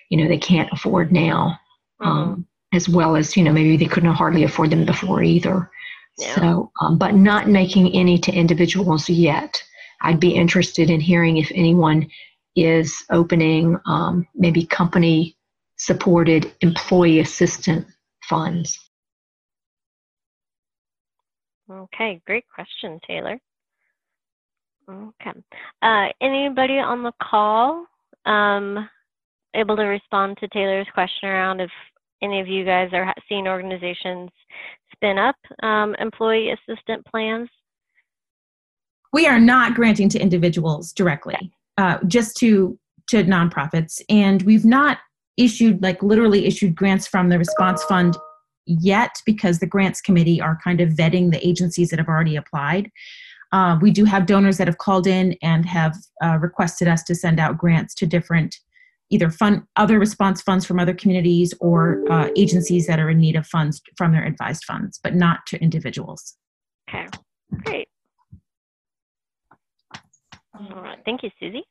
you 0.09 0.17
know 0.17 0.27
they 0.27 0.37
can't 0.37 0.69
afford 0.71 1.11
now 1.11 1.57
mm-hmm. 2.01 2.41
As 2.75 2.89
well 2.89 3.15
as 3.15 3.35
you 3.35 3.43
know 3.43 3.51
maybe 3.51 3.77
they 3.77 3.85
couldn't 3.85 4.13
hardly 4.13 4.43
afford 4.43 4.69
them 4.69 4.85
before 4.85 5.23
either. 5.23 5.69
Yeah. 6.17 6.35
so 6.35 6.71
um, 6.81 6.97
but 6.97 7.13
not 7.13 7.49
making 7.49 7.93
any 7.93 8.17
to 8.19 8.31
individuals 8.31 9.09
yet. 9.09 9.61
I'd 10.01 10.19
be 10.19 10.35
interested 10.35 10.89
in 10.89 10.99
hearing 10.99 11.37
if 11.37 11.51
anyone 11.53 12.09
is 12.55 13.03
opening 13.11 13.77
um, 13.85 14.27
maybe 14.35 14.65
company 14.65 15.35
supported 15.77 16.53
employee 16.61 17.19
assistant 17.19 17.85
funds. 18.23 18.79
Okay 21.69 22.21
great 22.25 22.45
question 22.53 22.99
taylor. 23.05 23.39
Okay. 24.89 25.31
Uh, 25.81 26.07
anybody 26.21 26.77
on 26.77 27.03
the 27.03 27.13
call 27.21 27.87
um, 28.25 28.87
able 29.53 29.75
to 29.75 29.83
respond 29.83 30.37
to 30.37 30.47
taylor's 30.49 30.87
question 30.93 31.27
around 31.27 31.59
if 31.59 31.71
any 32.21 32.39
of 32.39 32.47
you 32.47 32.65
guys 32.65 32.89
are 32.93 33.13
seeing 33.27 33.47
organizations 33.47 34.29
spin 34.93 35.17
up 35.17 35.35
um, 35.63 35.95
employee 35.99 36.51
assistant 36.51 37.05
plans? 37.05 37.49
We 39.13 39.27
are 39.27 39.39
not 39.39 39.75
granting 39.75 40.09
to 40.09 40.19
individuals 40.19 40.91
directly, 40.91 41.51
uh, 41.77 41.99
just 42.07 42.37
to 42.37 42.77
to 43.09 43.23
nonprofits, 43.23 44.01
and 44.09 44.41
we've 44.43 44.65
not 44.65 44.97
issued 45.37 45.81
like 45.83 46.01
literally 46.01 46.45
issued 46.45 46.75
grants 46.75 47.07
from 47.07 47.29
the 47.29 47.37
response 47.37 47.83
fund 47.83 48.17
yet 48.65 49.21
because 49.25 49.59
the 49.59 49.67
grants 49.67 50.01
committee 50.01 50.41
are 50.41 50.57
kind 50.63 50.81
of 50.81 50.89
vetting 50.89 51.31
the 51.31 51.47
agencies 51.47 51.89
that 51.89 51.99
have 51.99 52.07
already 52.07 52.35
applied. 52.35 52.89
Uh, 53.51 53.77
we 53.81 53.91
do 53.91 54.05
have 54.05 54.25
donors 54.25 54.57
that 54.57 54.67
have 54.67 54.79
called 54.79 55.07
in 55.07 55.35
and 55.41 55.65
have 55.65 55.95
uh, 56.23 56.37
requested 56.41 56.87
us 56.87 57.03
to 57.03 57.13
send 57.13 57.39
out 57.39 57.57
grants 57.57 57.93
to 57.93 58.05
different 58.05 58.59
either 59.09 59.29
fund 59.29 59.63
other 59.75 59.99
response 59.99 60.41
funds 60.41 60.65
from 60.65 60.79
other 60.79 60.93
communities 60.93 61.53
or 61.59 62.03
uh, 62.11 62.29
agencies 62.35 62.87
that 62.87 62.99
are 62.99 63.09
in 63.09 63.17
need 63.17 63.35
of 63.35 63.45
funds 63.47 63.81
from 63.97 64.11
their 64.11 64.25
advised 64.25 64.63
funds, 64.65 64.99
but 65.03 65.15
not 65.15 65.45
to 65.47 65.61
individuals. 65.61 66.35
Okay, 66.89 67.07
great. 67.63 67.87
All 70.57 70.81
right, 70.81 70.99
thank 71.05 71.23
you, 71.23 71.29
Susie. 71.39 71.63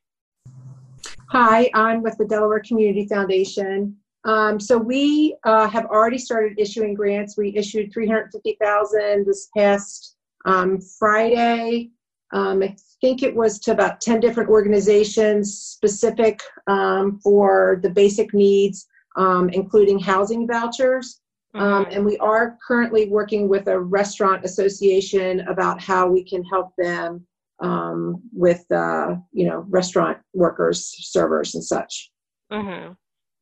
Hi, 1.30 1.70
I'm 1.74 2.02
with 2.02 2.16
the 2.18 2.26
Delaware 2.26 2.60
Community 2.60 3.06
Foundation. 3.08 3.96
Um, 4.24 4.58
so 4.58 4.78
we 4.78 5.36
uh, 5.44 5.68
have 5.68 5.86
already 5.86 6.18
started 6.18 6.58
issuing 6.58 6.94
grants. 6.94 7.36
We 7.36 7.54
issued 7.56 7.92
350,000 7.92 9.26
this 9.26 9.48
past 9.56 10.16
um, 10.44 10.80
Friday. 10.80 11.90
Um, 12.34 12.62
I 12.62 12.76
think 13.00 13.22
it 13.22 13.34
was 13.34 13.58
to 13.60 13.70
about 13.70 14.00
10 14.00 14.20
different 14.20 14.50
organizations 14.50 15.56
specific 15.56 16.40
um, 16.66 17.20
for 17.20 17.78
the 17.82 17.90
basic 17.90 18.34
needs, 18.34 18.86
um, 19.16 19.48
including 19.50 20.00
housing 20.00 20.46
vouchers. 20.46 21.20
Um, 21.54 21.84
mm-hmm. 21.84 21.92
and 21.92 22.04
we 22.04 22.18
are 22.18 22.58
currently 22.66 23.08
working 23.08 23.48
with 23.48 23.68
a 23.68 23.78
restaurant 23.78 24.44
association 24.44 25.40
about 25.42 25.80
how 25.80 26.08
we 26.08 26.24
can 26.24 26.42
help 26.42 26.72
them 26.76 27.24
um, 27.60 28.20
with, 28.32 28.64
uh, 28.72 29.14
you 29.30 29.46
know, 29.46 29.64
restaurant 29.68 30.18
workers, 30.32 30.92
servers, 30.98 31.54
and 31.54 31.62
such. 31.62 32.10
Mm-hmm. 32.52 32.94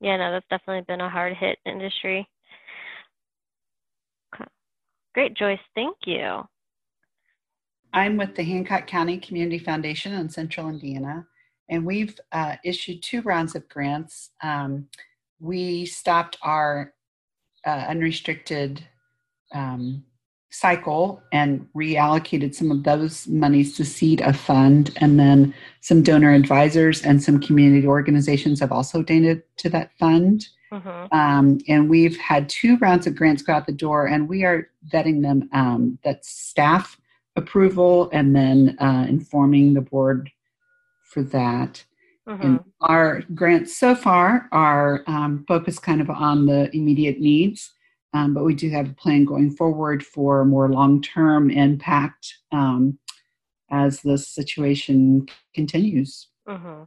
Yeah, 0.03 0.17
no, 0.19 0.33
that's 0.33 0.47
definitely 0.51 0.85
been 0.87 1.01
a 1.01 1.09
hard 1.09 1.35
hit 1.35 1.59
industry. 1.65 2.29
Great, 5.15 5.35
Joyce. 5.35 5.59
Thank 5.75 5.97
you. 6.05 6.43
I'm 7.93 8.17
with 8.17 8.35
the 8.35 8.43
Hancock 8.43 8.87
County 8.87 9.19
Community 9.19 9.59
Foundation 9.59 10.15
in 10.15 10.29
Central 10.29 10.69
Indiana, 10.69 11.27
and 11.69 11.85
we've 11.85 12.19
uh, 12.33 12.57
issued 12.65 13.03
two 13.03 13.23
rounds 13.23 13.55
of 13.55 13.69
grants. 13.69 14.31
Um, 14.43 14.89
we 15.41 15.87
stopped 15.87 16.39
our 16.43 16.95
uh, 17.67 17.87
unrestricted 17.89 18.85
um, 19.53 20.05
cycle 20.51 21.23
and 21.33 21.67
reallocated 21.75 22.55
some 22.55 22.71
of 22.71 22.85
those 22.85 23.27
monies 23.27 23.75
to 23.77 23.85
seed 23.85 24.21
a 24.21 24.33
fund 24.33 24.91
and 24.99 25.19
then 25.19 25.55
some 25.81 26.03
donor 26.03 26.31
advisors 26.33 27.03
and 27.03 27.23
some 27.23 27.41
community 27.41 27.87
organizations 27.87 28.61
have 28.61 28.71
also 28.71 29.03
donated 29.03 29.43
to 29.57 29.71
that 29.71 29.91
fund 29.99 30.47
mm-hmm. 30.71 31.17
um, 31.17 31.59
and 31.69 31.89
we've 31.89 32.19
had 32.19 32.51
two 32.51 32.77
rounds 32.79 33.07
of 33.07 33.17
grants 33.17 33.43
go 33.43 33.55
out 33.55 33.65
the 33.65 33.73
door 33.73 34.07
and 34.07 34.29
we 34.29 34.45
are 34.45 34.69
vetting 34.93 35.23
them 35.23 35.49
um, 35.55 35.99
that's 36.05 36.29
staff 36.29 36.99
approval 37.37 38.11
and 38.13 38.35
then 38.35 38.77
uh, 38.81 39.07
informing 39.09 39.75
the 39.75 39.81
board 39.81 40.31
for 41.05 41.23
that 41.23 41.85
mm-hmm. 42.29 42.43
and 42.43 42.61
our 42.81 43.23
grants 43.35 43.77
so 43.77 43.95
far 43.95 44.49
are 44.53 45.03
um, 45.07 45.45
focused 45.49 45.83
kind 45.83 46.01
of 46.01 46.11
on 46.11 46.47
the 46.47 46.75
immediate 46.75 47.21
needs 47.21 47.73
um, 48.15 48.35
but 48.35 48.45
we 48.45 48.55
do 48.55 48.69
have 48.71 48.91
a 48.91 48.95
plan 48.95 49.25
going 49.25 49.51
forward 49.51 50.05
for 50.05 50.45
more 50.45 50.69
long-term 50.69 51.51
impact 51.51 52.39
um, 52.53 52.99
as 53.71 54.03
the 54.03 54.19
situation 54.19 55.27
continues. 55.55 56.29
Mm-hmm. 56.47 56.83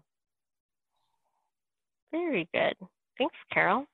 Very 2.11 2.47
good. 2.53 2.75
Thanks, 3.17 3.35
Carol. 3.51 3.85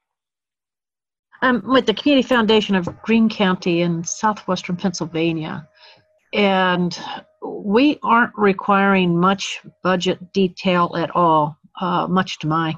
I'm 1.42 1.66
with 1.66 1.86
the 1.86 1.94
Community 1.94 2.28
Foundation 2.28 2.76
of 2.76 3.02
Greene 3.02 3.30
County 3.30 3.82
in 3.82 4.04
southwestern 4.04 4.76
Pennsylvania. 4.76 5.68
And 6.34 6.98
we 7.44 8.00
aren't 8.04 8.34
requiring 8.38 9.20
much 9.20 9.62
budget 9.84 10.34
detail 10.34 10.96
at 10.98 11.14
all, 11.16 11.58
uh, 11.80 12.08
much 12.08 12.40
to 12.40 12.48
my, 12.48 12.76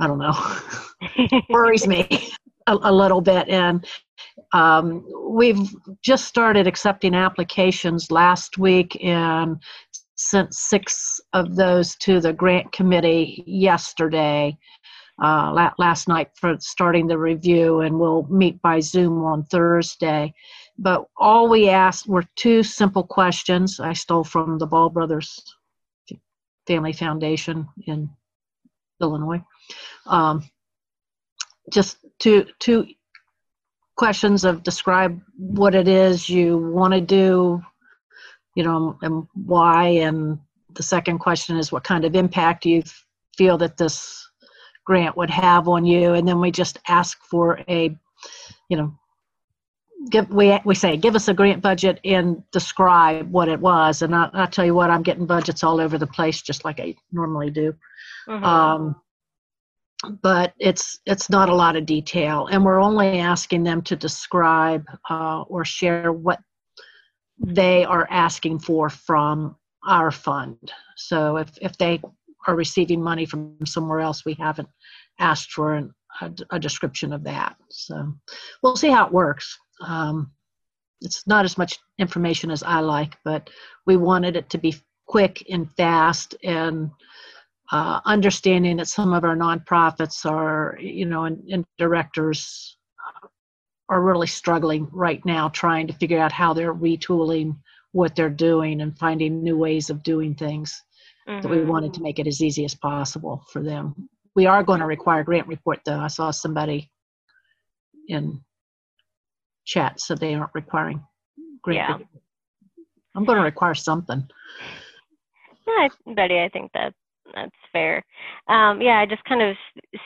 I 0.00 0.06
don't 0.06 0.18
know, 0.18 1.38
worries 1.50 1.86
me 1.86 2.32
a, 2.66 2.78
a 2.82 2.92
little 2.92 3.20
bit. 3.20 3.48
And 3.48 3.86
um, 4.52 5.04
we've 5.28 5.68
just 6.02 6.26
started 6.26 6.66
accepting 6.66 7.14
applications 7.14 8.10
last 8.10 8.58
week 8.58 8.96
and 9.02 9.62
sent 10.16 10.54
six 10.54 11.20
of 11.32 11.56
those 11.56 11.94
to 11.96 12.20
the 12.20 12.32
grant 12.32 12.72
committee 12.72 13.44
yesterday. 13.46 14.56
Uh, 15.22 15.70
last 15.78 16.08
night 16.08 16.28
for 16.34 16.56
starting 16.60 17.06
the 17.06 17.16
review, 17.16 17.80
and 17.80 17.98
we'll 17.98 18.26
meet 18.28 18.60
by 18.60 18.78
Zoom 18.80 19.24
on 19.24 19.42
Thursday. 19.44 20.34
But 20.78 21.06
all 21.16 21.48
we 21.48 21.68
asked 21.68 22.06
were 22.06 22.24
two 22.36 22.62
simple 22.62 23.02
questions 23.02 23.80
I 23.80 23.94
stole 23.94 24.24
from 24.24 24.58
the 24.58 24.66
Ball 24.66 24.90
Brothers 24.90 25.42
Family 26.66 26.92
Foundation 26.92 27.66
in 27.86 28.10
Illinois. 29.00 29.42
Um, 30.06 30.48
just 31.72 31.98
two 32.18 32.46
two 32.58 32.86
questions 33.96 34.44
of 34.44 34.62
describe 34.62 35.20
what 35.36 35.74
it 35.74 35.88
is 35.88 36.28
you 36.28 36.58
want 36.58 36.92
to 36.92 37.00
do 37.00 37.62
you 38.54 38.62
know 38.62 38.98
and 39.02 39.26
why 39.34 39.86
and 39.86 40.38
the 40.74 40.82
second 40.82 41.18
question 41.18 41.56
is 41.56 41.72
what 41.72 41.82
kind 41.82 42.04
of 42.04 42.14
impact 42.14 42.66
you 42.66 42.82
feel 43.36 43.56
that 43.56 43.76
this 43.76 44.28
grant 44.84 45.16
would 45.16 45.30
have 45.30 45.66
on 45.66 45.84
you 45.84 46.12
and 46.12 46.28
then 46.28 46.40
we 46.40 46.50
just 46.50 46.78
ask 46.88 47.18
for 47.24 47.60
a 47.68 47.96
you 48.68 48.76
know 48.76 48.94
give 50.10 50.28
we 50.30 50.58
we 50.64 50.74
say 50.74 50.96
give 50.96 51.14
us 51.14 51.28
a 51.28 51.34
grant 51.34 51.62
budget 51.62 52.00
and 52.04 52.42
describe 52.52 53.30
what 53.30 53.48
it 53.48 53.60
was. 53.60 54.02
And 54.02 54.14
I, 54.14 54.30
I 54.32 54.46
tell 54.46 54.64
you 54.64 54.74
what 54.74 54.90
i'm 54.90 55.02
getting 55.02 55.26
budgets 55.26 55.64
all 55.64 55.80
over 55.80 55.98
the 55.98 56.06
place 56.06 56.42
just 56.42 56.64
like 56.64 56.80
i 56.80 56.94
normally 57.12 57.50
do. 57.50 57.74
Mm-hmm. 58.28 58.44
um, 58.44 58.96
but 60.22 60.52
it's 60.58 61.00
it's 61.06 61.30
not 61.30 61.48
a 61.48 61.54
lot 61.54 61.76
of 61.76 61.86
detail. 61.86 62.48
And 62.50 62.64
we're 62.64 62.80
only 62.80 63.20
asking 63.20 63.64
them 63.64 63.82
to 63.82 63.96
describe 63.96 64.84
uh, 65.10 65.42
or 65.42 65.64
share 65.64 66.12
what 66.12 66.40
they 67.38 67.84
are 67.84 68.06
asking 68.10 68.60
for 68.60 68.88
from 68.88 69.56
our 69.86 70.10
fund. 70.10 70.72
So 70.96 71.36
if, 71.36 71.50
if 71.60 71.78
they 71.78 72.00
are 72.46 72.56
receiving 72.56 73.02
money 73.02 73.26
from 73.26 73.56
somewhere 73.64 74.00
else 74.00 74.24
we 74.24 74.34
haven't 74.34 74.68
asked 75.18 75.52
for 75.52 75.74
an, 75.74 75.92
a, 76.20 76.32
a, 76.50 76.58
description 76.58 77.12
of 77.12 77.24
that. 77.24 77.56
So 77.70 78.14
we'll 78.62 78.76
see 78.76 78.90
how 78.90 79.06
it 79.06 79.12
works 79.12 79.58
um, 79.80 80.30
it's 81.00 81.26
not 81.26 81.44
as 81.44 81.58
much 81.58 81.78
information 81.98 82.50
as 82.50 82.62
i 82.62 82.80
like 82.80 83.16
but 83.24 83.50
we 83.86 83.96
wanted 83.96 84.36
it 84.36 84.48
to 84.50 84.58
be 84.58 84.74
quick 85.06 85.44
and 85.50 85.70
fast 85.76 86.34
and 86.42 86.90
uh, 87.72 88.00
understanding 88.04 88.76
that 88.76 88.88
some 88.88 89.12
of 89.12 89.24
our 89.24 89.36
nonprofits 89.36 90.24
are, 90.24 90.78
you 90.80 91.04
know, 91.04 91.24
and, 91.24 91.42
and 91.50 91.64
directors 91.78 92.76
are 93.88 94.02
really 94.02 94.26
struggling 94.26 94.88
right 94.92 95.24
now 95.24 95.48
trying 95.48 95.86
to 95.86 95.92
figure 95.94 96.18
out 96.18 96.32
how 96.32 96.52
they're 96.52 96.74
retooling 96.74 97.56
what 97.92 98.16
they're 98.16 98.28
doing 98.28 98.80
and 98.80 98.98
finding 98.98 99.42
new 99.42 99.56
ways 99.56 99.90
of 99.90 100.02
doing 100.02 100.34
things 100.34 100.82
mm-hmm. 101.28 101.40
that 101.40 101.48
we 101.48 101.64
wanted 101.64 101.92
to 101.92 101.98
mm-hmm. 101.98 102.04
make 102.04 102.18
it 102.18 102.26
as 102.26 102.42
easy 102.42 102.64
as 102.64 102.74
possible 102.74 103.44
for 103.52 103.62
them. 103.62 104.08
We 104.34 104.46
are 104.46 104.64
going 104.64 104.80
to 104.80 104.86
require 104.86 105.22
grant 105.22 105.46
report 105.46 105.80
though. 105.84 105.98
I 105.98 106.08
saw 106.08 106.30
somebody 106.30 106.90
in 108.08 108.40
chat 109.66 110.00
so 110.00 110.14
they 110.14 110.34
aren't 110.34 110.54
requiring 110.54 111.04
grant 111.62 112.00
yeah. 112.00 112.06
I'm 113.14 113.24
going 113.24 113.38
to 113.38 113.44
require 113.44 113.74
something. 113.74 114.28
Yeah, 115.66 115.88
Betty, 116.14 116.38
I 116.38 116.48
think 116.50 116.70
that 116.74 116.92
that's 117.34 117.50
fair. 117.72 118.04
Um, 118.46 118.80
yeah, 118.80 119.00
I 119.00 119.06
just 119.06 119.24
kind 119.24 119.42
of 119.42 119.56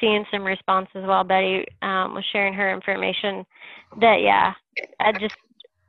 seeing 0.00 0.24
some 0.30 0.42
responses 0.42 1.04
while 1.04 1.24
Betty 1.24 1.66
um, 1.82 2.14
was 2.14 2.24
sharing 2.32 2.54
her 2.54 2.72
information. 2.72 3.44
That 4.00 4.20
yeah, 4.22 4.54
I 5.00 5.12
just 5.12 5.34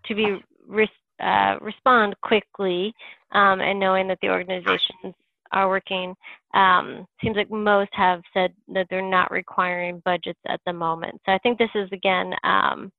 to 0.05 0.15
be 0.15 0.39
re- 0.67 0.89
uh, 1.21 1.57
respond 1.61 2.15
quickly 2.21 2.93
um, 3.31 3.61
and 3.61 3.79
knowing 3.79 4.07
that 4.07 4.17
the 4.21 4.29
organizations 4.29 5.15
are 5.53 5.69
working. 5.69 6.15
Um, 6.53 7.05
seems 7.23 7.37
like 7.37 7.51
most 7.51 7.91
have 7.93 8.21
said 8.33 8.53
that 8.73 8.87
they're 8.89 9.01
not 9.01 9.31
requiring 9.31 10.01
budgets 10.03 10.39
at 10.47 10.59
the 10.65 10.73
moment. 10.73 11.21
So 11.25 11.31
I 11.31 11.37
think 11.37 11.57
this 11.57 11.69
is 11.75 11.89
again 11.91 12.33
um, 12.43 12.91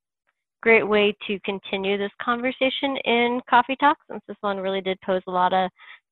great 0.63 0.87
way 0.87 1.13
to 1.27 1.37
continue 1.41 1.97
this 1.97 2.11
conversation 2.21 2.95
in 3.03 3.41
coffee 3.49 3.75
talks 3.81 3.99
since 4.09 4.23
this 4.29 4.37
one 4.39 4.57
really 4.57 4.79
did 4.79 4.97
pose 5.01 5.21
a 5.27 5.31
lot 5.31 5.53
of 5.53 5.69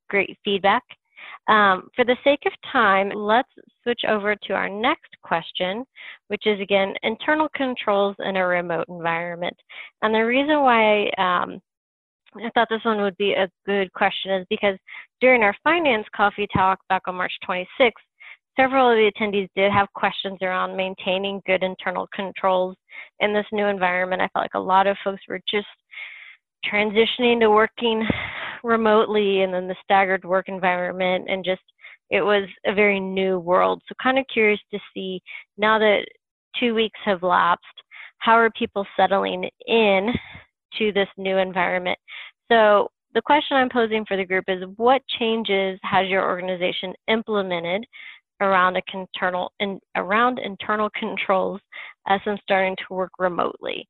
great 0.09 0.37
feedback. 0.43 0.83
Um, 1.47 1.87
for 1.95 2.03
the 2.03 2.17
sake 2.25 2.41
of 2.45 2.51
time, 2.69 3.11
let's 3.15 3.47
switch 3.81 4.01
over 4.09 4.35
to 4.35 4.53
our 4.53 4.67
next 4.67 5.15
question, 5.23 5.85
which 6.27 6.45
is 6.45 6.59
again, 6.59 6.93
internal 7.03 7.47
controls 7.55 8.17
in 8.19 8.35
a 8.35 8.45
remote 8.45 8.85
environment. 8.89 9.55
And 10.01 10.13
the 10.13 10.25
reason 10.25 10.59
why 10.61 11.03
um, 11.17 11.61
I 12.35 12.49
thought 12.53 12.67
this 12.69 12.83
one 12.83 13.01
would 13.01 13.17
be 13.17 13.31
a 13.31 13.49
good 13.65 13.91
question 13.93 14.33
is 14.33 14.45
because 14.49 14.77
during 15.21 15.43
our 15.43 15.55
finance 15.63 16.05
coffee 16.13 16.47
talk 16.53 16.79
back 16.89 17.03
on 17.07 17.15
March 17.15 17.33
26th, 17.47 17.91
several 18.61 18.91
of 18.91 18.95
the 18.95 19.11
attendees 19.11 19.49
did 19.55 19.71
have 19.71 19.91
questions 19.93 20.37
around 20.41 20.77
maintaining 20.77 21.41
good 21.47 21.63
internal 21.63 22.07
controls 22.13 22.75
in 23.19 23.33
this 23.33 23.45
new 23.51 23.65
environment. 23.65 24.21
I 24.21 24.27
felt 24.27 24.43
like 24.43 24.53
a 24.53 24.59
lot 24.59 24.85
of 24.85 24.97
folks 25.03 25.21
were 25.27 25.41
just 25.49 25.67
transitioning 26.71 27.39
to 27.39 27.49
working 27.49 28.07
remotely 28.63 29.41
and 29.41 29.51
then 29.51 29.67
the 29.67 29.75
staggered 29.83 30.23
work 30.23 30.47
environment 30.47 31.25
and 31.27 31.43
just 31.43 31.61
it 32.11 32.21
was 32.21 32.47
a 32.65 32.73
very 32.73 32.99
new 32.99 33.39
world. 33.39 33.81
So 33.87 33.95
kind 34.03 34.19
of 34.19 34.25
curious 34.31 34.59
to 34.71 34.79
see 34.93 35.21
now 35.57 35.79
that 35.79 36.05
two 36.59 36.75
weeks 36.75 36.99
have 37.05 37.23
lapsed, 37.23 37.65
how 38.19 38.33
are 38.33 38.51
people 38.51 38.85
settling 38.95 39.49
in 39.65 40.13
to 40.77 40.91
this 40.91 41.07
new 41.17 41.37
environment? 41.37 41.97
So 42.51 42.89
the 43.15 43.21
question 43.21 43.57
I'm 43.57 43.69
posing 43.69 44.05
for 44.05 44.17
the 44.17 44.25
group 44.25 44.45
is 44.47 44.63
what 44.75 45.01
changes 45.19 45.79
has 45.83 46.07
your 46.07 46.25
organization 46.25 46.93
implemented 47.07 47.85
around 48.41 48.77
a 48.77 48.81
internal 48.93 49.51
in, 49.59 49.79
around 49.95 50.39
internal 50.39 50.89
controls 50.99 51.61
as 52.07 52.19
I'm 52.25 52.37
starting 52.43 52.75
to 52.75 52.93
work 52.93 53.11
remotely? 53.19 53.87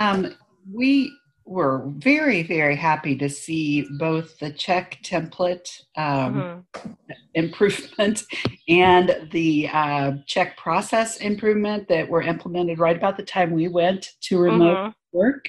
Um, 0.00 0.34
we 0.72 1.12
were 1.46 1.84
very, 1.98 2.42
very 2.42 2.74
happy 2.74 3.16
to 3.16 3.28
see 3.28 3.86
both 3.98 4.38
the 4.38 4.50
check 4.50 4.98
template 5.02 5.68
um, 5.96 6.64
mm-hmm. 6.74 6.92
improvement 7.34 8.22
and 8.68 9.28
the 9.30 9.68
uh, 9.70 10.12
check 10.26 10.56
process 10.56 11.18
improvement 11.18 11.86
that 11.88 12.08
were 12.08 12.22
implemented 12.22 12.78
right 12.78 12.96
about 12.96 13.16
the 13.16 13.22
time 13.22 13.50
we 13.50 13.68
went 13.68 14.10
to 14.22 14.38
remote 14.38 14.76
mm-hmm. 14.76 15.18
work. 15.18 15.44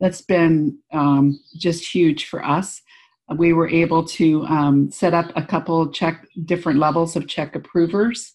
That's 0.00 0.22
been 0.22 0.78
um, 0.92 1.40
just 1.56 1.94
huge 1.94 2.26
for 2.26 2.44
us. 2.44 2.82
We 3.36 3.52
were 3.52 3.68
able 3.68 4.04
to 4.04 4.44
um, 4.46 4.90
set 4.90 5.14
up 5.14 5.30
a 5.36 5.44
couple 5.44 5.90
check 5.90 6.26
different 6.44 6.78
levels 6.78 7.14
of 7.16 7.28
check 7.28 7.54
approvers 7.54 8.32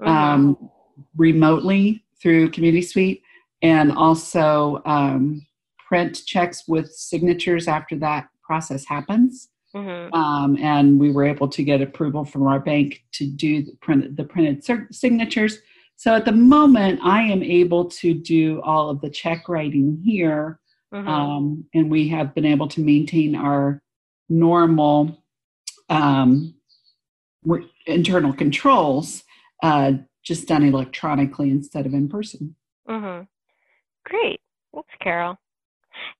mm-hmm. 0.00 0.10
um, 0.10 0.70
remotely 1.16 2.04
through 2.20 2.50
Community 2.50 2.82
Suite 2.82 3.22
and 3.62 3.92
also 3.92 4.82
um, 4.84 5.46
print 5.78 6.22
checks 6.26 6.68
with 6.68 6.92
signatures 6.92 7.68
after 7.68 7.96
that 7.96 8.28
process 8.42 8.84
happens. 8.84 9.48
Mm-hmm. 9.74 10.14
Um, 10.14 10.56
and 10.58 11.00
we 11.00 11.10
were 11.10 11.24
able 11.24 11.48
to 11.48 11.64
get 11.64 11.80
approval 11.80 12.24
from 12.24 12.46
our 12.46 12.60
bank 12.60 13.02
to 13.12 13.26
do 13.26 13.62
the, 13.62 13.72
print, 13.80 14.16
the 14.16 14.24
printed 14.24 14.64
signatures. 14.92 15.58
So 15.96 16.14
at 16.14 16.24
the 16.24 16.32
moment, 16.32 17.00
I 17.02 17.22
am 17.22 17.42
able 17.42 17.86
to 17.86 18.14
do 18.14 18.60
all 18.62 18.90
of 18.90 19.00
the 19.00 19.10
check 19.10 19.48
writing 19.48 20.00
here, 20.04 20.60
mm-hmm. 20.92 21.08
um, 21.08 21.64
and 21.74 21.90
we 21.90 22.08
have 22.08 22.34
been 22.34 22.44
able 22.44 22.68
to 22.68 22.80
maintain 22.80 23.34
our 23.34 23.82
normal 24.28 25.22
um, 25.88 26.54
internal 27.86 28.32
controls 28.32 29.22
uh, 29.62 29.92
just 30.22 30.48
done 30.48 30.64
electronically 30.64 31.50
instead 31.50 31.86
of 31.86 31.94
in 31.94 32.08
person. 32.08 32.54
Mm-hmm. 32.88 33.24
Great. 34.04 34.40
Thanks, 34.72 34.88
Carol. 35.02 35.36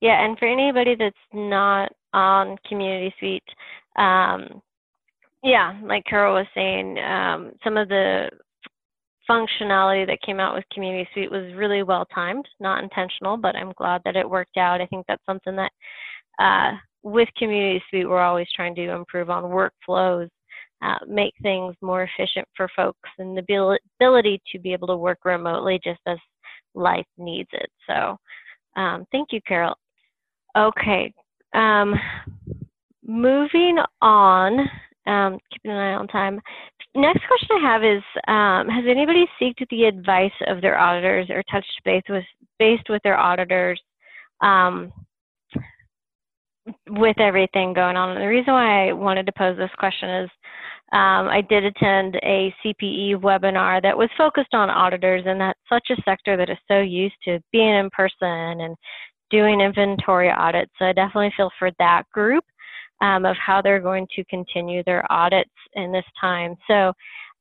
Yeah, 0.00 0.24
and 0.24 0.38
for 0.38 0.46
anybody 0.46 0.94
that's 0.94 1.16
not 1.32 1.90
on 2.12 2.56
Community 2.68 3.14
Suite, 3.18 3.42
um, 3.96 4.62
yeah, 5.42 5.78
like 5.82 6.04
Carol 6.04 6.34
was 6.34 6.46
saying, 6.54 6.98
um, 6.98 7.52
some 7.62 7.76
of 7.76 7.88
the 7.88 8.30
functionality 9.28 10.06
that 10.06 10.22
came 10.24 10.38
out 10.38 10.54
with 10.54 10.64
Community 10.72 11.08
Suite 11.12 11.30
was 11.30 11.54
really 11.54 11.82
well 11.82 12.06
timed, 12.14 12.46
not 12.60 12.82
intentional, 12.82 13.36
but 13.36 13.56
I'm 13.56 13.72
glad 13.72 14.02
that 14.04 14.16
it 14.16 14.28
worked 14.28 14.56
out. 14.56 14.80
I 14.80 14.86
think 14.86 15.06
that's 15.06 15.24
something 15.26 15.56
that 15.56 15.72
uh, 16.38 16.76
with 17.04 17.28
Community 17.36 17.82
Suite, 17.88 18.08
we're 18.08 18.22
always 18.22 18.48
trying 18.56 18.74
to 18.74 18.90
improve 18.90 19.28
on 19.30 19.44
workflows, 19.44 20.28
uh, 20.82 20.98
make 21.06 21.34
things 21.42 21.76
more 21.82 22.02
efficient 22.02 22.48
for 22.56 22.68
folks, 22.74 23.08
and 23.18 23.36
the 23.36 23.78
ability 24.00 24.40
to 24.50 24.58
be 24.58 24.72
able 24.72 24.88
to 24.88 24.96
work 24.96 25.18
remotely 25.24 25.78
just 25.84 26.00
as 26.06 26.18
life 26.74 27.06
needs 27.18 27.48
it. 27.52 27.70
So, 27.86 28.16
um, 28.80 29.06
thank 29.12 29.28
you, 29.32 29.40
Carol. 29.46 29.76
Okay, 30.56 31.12
um, 31.52 31.94
moving 33.06 33.78
on, 34.00 34.60
um, 35.06 35.38
keeping 35.52 35.72
an 35.72 35.76
eye 35.76 35.94
on 35.94 36.08
time. 36.08 36.40
Next 36.96 37.22
question 37.26 37.58
I 37.60 37.72
have 37.72 37.84
is, 37.84 38.02
um, 38.28 38.68
has 38.68 38.84
anybody 38.88 39.26
sought 39.38 39.68
the 39.70 39.84
advice 39.84 40.32
of 40.46 40.62
their 40.62 40.78
auditors 40.78 41.28
or 41.28 41.42
touched 41.50 41.80
base 41.84 42.04
with, 42.08 42.24
based 42.58 42.88
with 42.88 43.02
their 43.02 43.18
auditors 43.18 43.80
um, 44.40 44.92
with 46.88 47.18
everything 47.18 47.72
going 47.72 47.96
on? 47.96 48.18
The 48.18 48.26
reason 48.26 48.52
why 48.52 48.88
I 48.88 48.92
wanted 48.92 49.26
to 49.26 49.32
pose 49.36 49.56
this 49.56 49.70
question 49.78 50.08
is 50.24 50.30
um, 50.92 51.28
I 51.28 51.42
did 51.48 51.64
attend 51.64 52.16
a 52.16 52.54
CPE 52.64 53.16
webinar 53.16 53.82
that 53.82 53.96
was 53.96 54.08
focused 54.16 54.54
on 54.54 54.70
auditors, 54.70 55.24
and 55.26 55.40
that's 55.40 55.58
such 55.68 55.88
a 55.90 56.00
sector 56.02 56.36
that 56.36 56.50
is 56.50 56.58
so 56.68 56.80
used 56.80 57.16
to 57.24 57.40
being 57.52 57.74
in 57.74 57.90
person 57.90 58.60
and 58.60 58.76
doing 59.30 59.60
inventory 59.60 60.30
audits. 60.30 60.70
So 60.78 60.86
I 60.86 60.92
definitely 60.92 61.32
feel 61.36 61.50
for 61.58 61.70
that 61.78 62.04
group 62.12 62.44
um, 63.00 63.24
of 63.24 63.36
how 63.44 63.60
they're 63.60 63.80
going 63.80 64.06
to 64.14 64.24
continue 64.26 64.82
their 64.84 65.10
audits 65.10 65.50
in 65.74 65.90
this 65.90 66.04
time. 66.20 66.54
So 66.68 66.92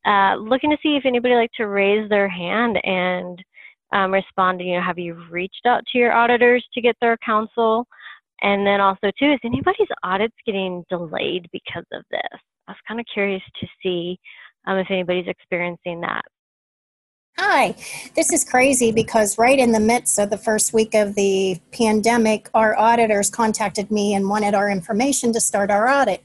uh, 0.05 0.35
looking 0.35 0.71
to 0.71 0.77
see 0.81 0.95
if 0.95 1.05
anybody 1.05 1.35
like 1.35 1.51
to 1.57 1.67
raise 1.67 2.09
their 2.09 2.27
hand 2.27 2.77
and 2.83 3.43
um, 3.93 4.11
respond 4.11 4.59
you 4.59 4.75
know, 4.75 4.81
have 4.81 4.97
you 4.97 5.23
reached 5.29 5.65
out 5.67 5.83
to 5.91 5.97
your 5.97 6.13
auditors 6.13 6.65
to 6.73 6.81
get 6.81 6.95
their 6.99 7.17
counsel? 7.17 7.85
And 8.43 8.67
then 8.67 8.81
also 8.81 9.09
too, 9.17 9.31
is 9.31 9.39
anybody's 9.43 9.87
audits 10.03 10.35
getting 10.45 10.83
delayed 10.89 11.47
because 11.51 11.85
of 11.93 12.03
this? 12.11 12.39
I 12.67 12.71
was 12.71 12.77
kind 12.87 12.99
of 12.99 13.05
curious 13.11 13.41
to 13.61 13.67
see 13.81 14.19
um, 14.67 14.77
if 14.77 14.87
anybody's 14.89 15.27
experiencing 15.27 16.01
that. 16.01 16.23
Hi, 17.39 17.75
this 18.15 18.31
is 18.31 18.43
crazy 18.43 18.91
because 18.91 19.39
right 19.39 19.57
in 19.57 19.71
the 19.71 19.79
midst 19.79 20.19
of 20.19 20.29
the 20.29 20.37
first 20.37 20.71
week 20.71 20.93
of 20.93 21.15
the 21.15 21.59
pandemic, 21.71 22.47
our 22.53 22.77
auditors 22.77 23.29
contacted 23.31 23.89
me 23.89 24.13
and 24.13 24.29
wanted 24.29 24.53
our 24.53 24.69
information 24.69 25.33
to 25.33 25.41
start 25.41 25.71
our 25.71 25.89
audit 25.89 26.23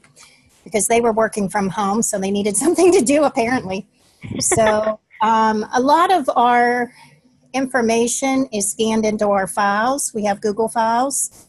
because 0.63 0.87
they 0.87 1.01
were 1.01 1.11
working 1.11 1.49
from 1.49 1.69
home, 1.69 2.03
so 2.03 2.19
they 2.19 2.29
needed 2.29 2.55
something 2.63 2.91
to 2.91 3.01
do 3.01 3.23
apparently. 3.23 3.87
So, 4.39 4.99
um, 5.21 5.65
a 5.73 5.81
lot 5.81 6.11
of 6.11 6.29
our 6.35 6.93
information 7.53 8.47
is 8.53 8.71
scanned 8.71 9.05
into 9.05 9.29
our 9.29 9.47
files. 9.47 10.11
We 10.13 10.25
have 10.25 10.41
Google 10.41 10.67
files, 10.67 11.47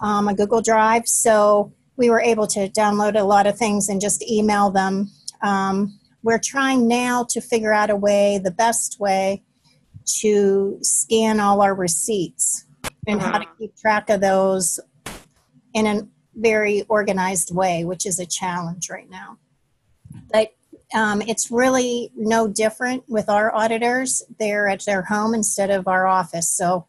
um, 0.00 0.28
a 0.28 0.34
Google 0.34 0.62
Drive, 0.62 1.06
so 1.06 1.72
we 1.96 2.10
were 2.10 2.20
able 2.20 2.46
to 2.46 2.68
download 2.68 3.18
a 3.18 3.24
lot 3.24 3.46
of 3.46 3.58
things 3.58 3.88
and 3.88 4.00
just 4.00 4.22
email 4.22 4.70
them. 4.70 5.10
Um, 5.42 5.98
we're 6.22 6.38
trying 6.38 6.88
now 6.88 7.24
to 7.30 7.40
figure 7.40 7.72
out 7.72 7.90
a 7.90 7.96
way, 7.96 8.38
the 8.42 8.50
best 8.50 8.98
way, 9.00 9.42
to 10.20 10.78
scan 10.82 11.40
all 11.40 11.60
our 11.60 11.74
receipts 11.74 12.64
and 13.06 13.20
how 13.20 13.38
to 13.38 13.44
uh-huh. 13.44 13.54
keep 13.58 13.76
track 13.76 14.10
of 14.10 14.20
those 14.20 14.80
in 15.74 15.86
a 15.86 16.08
very 16.34 16.82
organized 16.88 17.54
way, 17.54 17.84
which 17.84 18.06
is 18.06 18.18
a 18.18 18.26
challenge 18.26 18.88
right 18.90 19.10
now. 19.10 19.38
But 20.32 20.52
um, 20.94 21.20
it's 21.22 21.50
really 21.50 22.10
no 22.16 22.48
different 22.48 23.04
with 23.08 23.28
our 23.28 23.54
auditors. 23.54 24.22
They're 24.38 24.68
at 24.68 24.84
their 24.84 25.02
home 25.02 25.34
instead 25.34 25.70
of 25.70 25.86
our 25.86 26.06
office. 26.06 26.48
So 26.48 26.86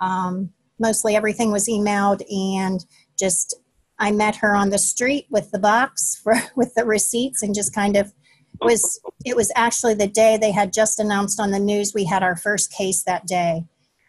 um, 0.00 0.50
mostly 0.78 1.16
everything 1.16 1.52
was 1.52 1.68
emailed 1.68 2.22
and 2.30 2.84
just 3.18 3.54
I 3.98 4.10
met 4.10 4.36
her 4.36 4.54
on 4.54 4.70
the 4.70 4.78
street 4.78 5.26
with 5.30 5.50
the 5.50 5.58
box 5.58 6.20
for 6.22 6.34
with 6.54 6.74
the 6.74 6.84
receipts 6.84 7.42
and 7.42 7.54
just 7.54 7.74
kind 7.74 7.96
of 7.96 8.12
was 8.60 9.00
it 9.24 9.36
was 9.36 9.52
actually 9.54 9.94
the 9.94 10.06
day 10.06 10.36
they 10.36 10.52
had 10.52 10.72
just 10.72 10.98
announced 10.98 11.40
on 11.40 11.50
the 11.50 11.58
news 11.58 11.92
we 11.94 12.04
had 12.04 12.22
our 12.22 12.36
first 12.36 12.72
case 12.72 13.02
that 13.04 13.26
day. 13.26 13.64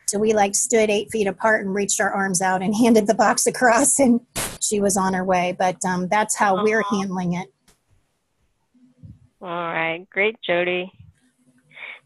So 0.07 0.19
we 0.19 0.33
like 0.33 0.55
stood 0.55 0.89
eight 0.89 1.09
feet 1.11 1.27
apart 1.27 1.65
and 1.65 1.75
reached 1.75 1.99
our 1.99 2.11
arms 2.11 2.41
out 2.41 2.61
and 2.61 2.73
handed 2.81 3.07
the 3.07 3.13
box 3.13 3.45
across, 3.45 3.99
and 3.99 4.21
she 4.61 4.79
was 4.79 4.95
on 4.95 5.13
her 5.13 5.25
way. 5.25 5.55
But 5.57 5.83
um, 5.85 6.07
that's 6.07 6.35
how 6.35 6.63
we're 6.63 6.83
handling 6.89 7.33
it. 7.33 7.47
All 9.41 9.49
right, 9.49 10.07
great, 10.09 10.37
Jody. 10.45 10.91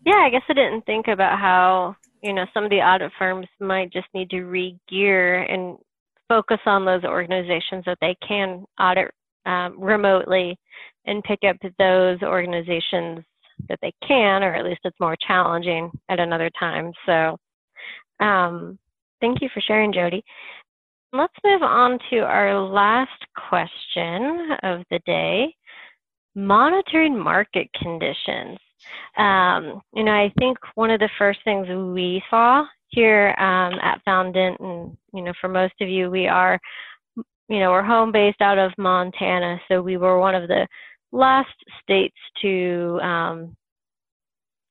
Yeah, 0.05 0.15
I 0.15 0.31
guess 0.31 0.41
I 0.49 0.53
didn't 0.53 0.85
think 0.85 1.07
about 1.07 1.39
how 1.39 1.95
you 2.21 2.33
know 2.33 2.45
some 2.53 2.63
of 2.63 2.69
the 2.69 2.77
audit 2.77 3.11
firms 3.17 3.47
might 3.59 3.91
just 3.91 4.07
need 4.13 4.29
to 4.29 4.43
re-gear 4.43 5.43
and 5.43 5.77
focus 6.29 6.59
on 6.65 6.85
those 6.85 7.03
organizations 7.03 7.83
that 7.85 7.97
they 7.99 8.15
can 8.25 8.65
audit 8.79 9.11
um, 9.45 9.75
remotely 9.79 10.57
and 11.05 11.23
pick 11.23 11.39
up 11.47 11.57
those 11.77 12.21
organizations 12.21 13.23
that 13.67 13.79
they 13.81 13.93
can, 14.07 14.43
or 14.43 14.55
at 14.55 14.65
least 14.65 14.81
it's 14.83 14.99
more 14.99 15.17
challenging 15.27 15.91
at 16.09 16.19
another 16.19 16.49
time. 16.59 16.91
So, 17.05 17.37
um, 18.23 18.77
thank 19.19 19.41
you 19.41 19.49
for 19.53 19.61
sharing, 19.61 19.91
Jody. 19.91 20.23
Let's 21.13 21.33
move 21.43 21.63
on 21.63 21.99
to 22.11 22.19
our 22.19 22.57
last 22.57 23.25
question 23.49 24.51
of 24.63 24.83
the 24.89 24.99
day 25.05 25.53
monitoring 26.35 27.19
market 27.19 27.67
conditions. 27.81 28.57
Um, 29.17 29.81
you 29.93 30.03
know, 30.03 30.11
I 30.11 30.31
think 30.39 30.57
one 30.75 30.91
of 30.91 30.99
the 30.99 31.09
first 31.17 31.39
things 31.43 31.67
we 31.67 32.23
saw 32.29 32.65
here 32.87 33.35
um, 33.37 33.79
at 33.81 34.01
Foundant, 34.05 34.59
and 34.59 34.97
you 35.13 35.21
know, 35.21 35.33
for 35.39 35.47
most 35.47 35.73
of 35.81 35.89
you, 35.89 36.09
we 36.09 36.27
are, 36.27 36.59
you 37.15 37.59
know, 37.59 37.71
we're 37.71 37.83
home 37.83 38.11
based 38.11 38.41
out 38.41 38.57
of 38.57 38.71
Montana, 38.77 39.59
so 39.67 39.81
we 39.81 39.97
were 39.97 40.19
one 40.19 40.35
of 40.35 40.47
the 40.47 40.67
last 41.11 41.53
states 41.81 42.15
to 42.41 42.99
um, 43.01 43.55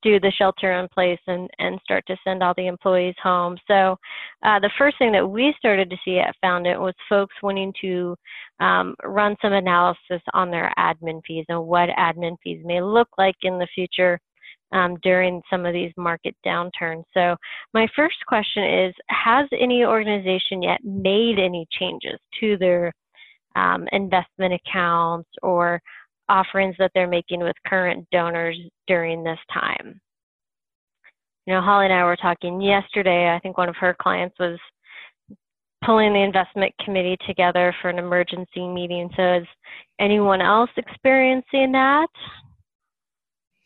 do 0.02 0.18
the 0.20 0.32
shelter 0.32 0.72
in 0.72 0.88
place 0.88 1.18
and, 1.26 1.48
and 1.58 1.80
start 1.82 2.04
to 2.06 2.16
send 2.24 2.42
all 2.42 2.54
the 2.56 2.66
employees 2.66 3.14
home. 3.22 3.56
So 3.66 3.96
uh, 4.42 4.58
the 4.60 4.70
first 4.78 4.98
thing 4.98 5.12
that 5.12 5.26
we 5.26 5.54
started 5.58 5.90
to 5.90 5.96
see 6.04 6.18
at 6.18 6.34
Foundant 6.40 6.80
was 6.80 6.94
folks 7.08 7.34
wanting 7.42 7.72
to 7.80 8.16
um, 8.60 8.94
run 9.04 9.36
some 9.42 9.52
analysis 9.52 10.22
on 10.34 10.50
their 10.50 10.72
admin 10.78 11.20
fees 11.26 11.44
and 11.48 11.62
what 11.64 11.88
admin 11.90 12.36
fees 12.42 12.62
may 12.64 12.80
look 12.82 13.08
like 13.18 13.36
in 13.42 13.58
the 13.58 13.68
future 13.74 14.18
um, 14.72 14.96
during 15.02 15.42
some 15.50 15.66
of 15.66 15.72
these 15.72 15.92
market 15.96 16.34
downturns. 16.46 17.04
So 17.12 17.36
my 17.74 17.86
first 17.96 18.16
question 18.26 18.64
is, 18.64 18.94
has 19.08 19.48
any 19.58 19.84
organization 19.84 20.62
yet 20.62 20.80
made 20.84 21.38
any 21.38 21.66
changes 21.78 22.18
to 22.40 22.56
their 22.58 22.92
um, 23.56 23.88
investment 23.92 24.54
accounts 24.54 25.28
or 25.42 25.80
offerings 26.30 26.76
that 26.78 26.92
they're 26.94 27.08
making 27.08 27.40
with 27.40 27.56
current 27.66 28.06
donors 28.12 28.56
during 28.86 29.24
this 29.24 29.38
time. 29.52 30.00
You 31.46 31.54
know, 31.54 31.60
Holly 31.60 31.86
and 31.86 31.94
I 31.94 32.04
were 32.04 32.16
talking 32.16 32.60
yesterday. 32.60 33.34
I 33.34 33.40
think 33.40 33.58
one 33.58 33.68
of 33.68 33.76
her 33.76 33.96
clients 34.00 34.36
was 34.38 34.58
pulling 35.84 36.12
the 36.12 36.20
investment 36.20 36.72
committee 36.84 37.16
together 37.26 37.74
for 37.80 37.88
an 37.88 37.98
emergency 37.98 38.68
meeting. 38.68 39.10
So, 39.16 39.38
is 39.38 39.46
anyone 39.98 40.40
else 40.40 40.70
experiencing 40.76 41.72
that? 41.72 42.08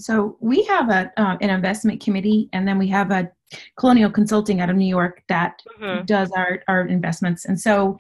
So, 0.01 0.37
we 0.41 0.65
have 0.65 0.89
a, 0.89 1.13
uh, 1.17 1.37
an 1.41 1.51
investment 1.51 2.03
committee, 2.03 2.49
and 2.53 2.67
then 2.67 2.79
we 2.79 2.89
have 2.89 3.11
a 3.11 3.31
Colonial 3.79 4.11
Consulting 4.11 4.61
out 4.61 4.71
of 4.71 4.77
New 4.77 4.87
York 4.87 5.23
that 5.29 5.61
mm-hmm. 5.79 6.05
does 6.07 6.31
our, 6.33 6.63
our 6.69 6.87
investments. 6.87 7.45
And 7.45 7.61
so, 7.61 7.99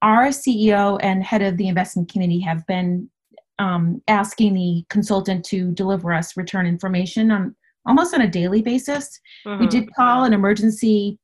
our 0.00 0.28
CEO 0.28 0.98
and 1.02 1.24
head 1.24 1.42
of 1.42 1.56
the 1.56 1.68
investment 1.68 2.10
committee 2.10 2.40
have 2.40 2.64
been 2.66 3.10
um, 3.58 4.02
asking 4.08 4.54
the 4.54 4.84
consultant 4.88 5.44
to 5.46 5.72
deliver 5.72 6.12
us 6.12 6.36
return 6.36 6.66
information 6.66 7.30
on 7.30 7.54
almost 7.86 8.14
on 8.14 8.22
a 8.22 8.28
daily 8.28 8.62
basis. 8.62 9.20
Mm-hmm. 9.46 9.60
We 9.60 9.66
did 9.66 9.94
call 9.94 10.24
an 10.24 10.32
emergency 10.32 11.18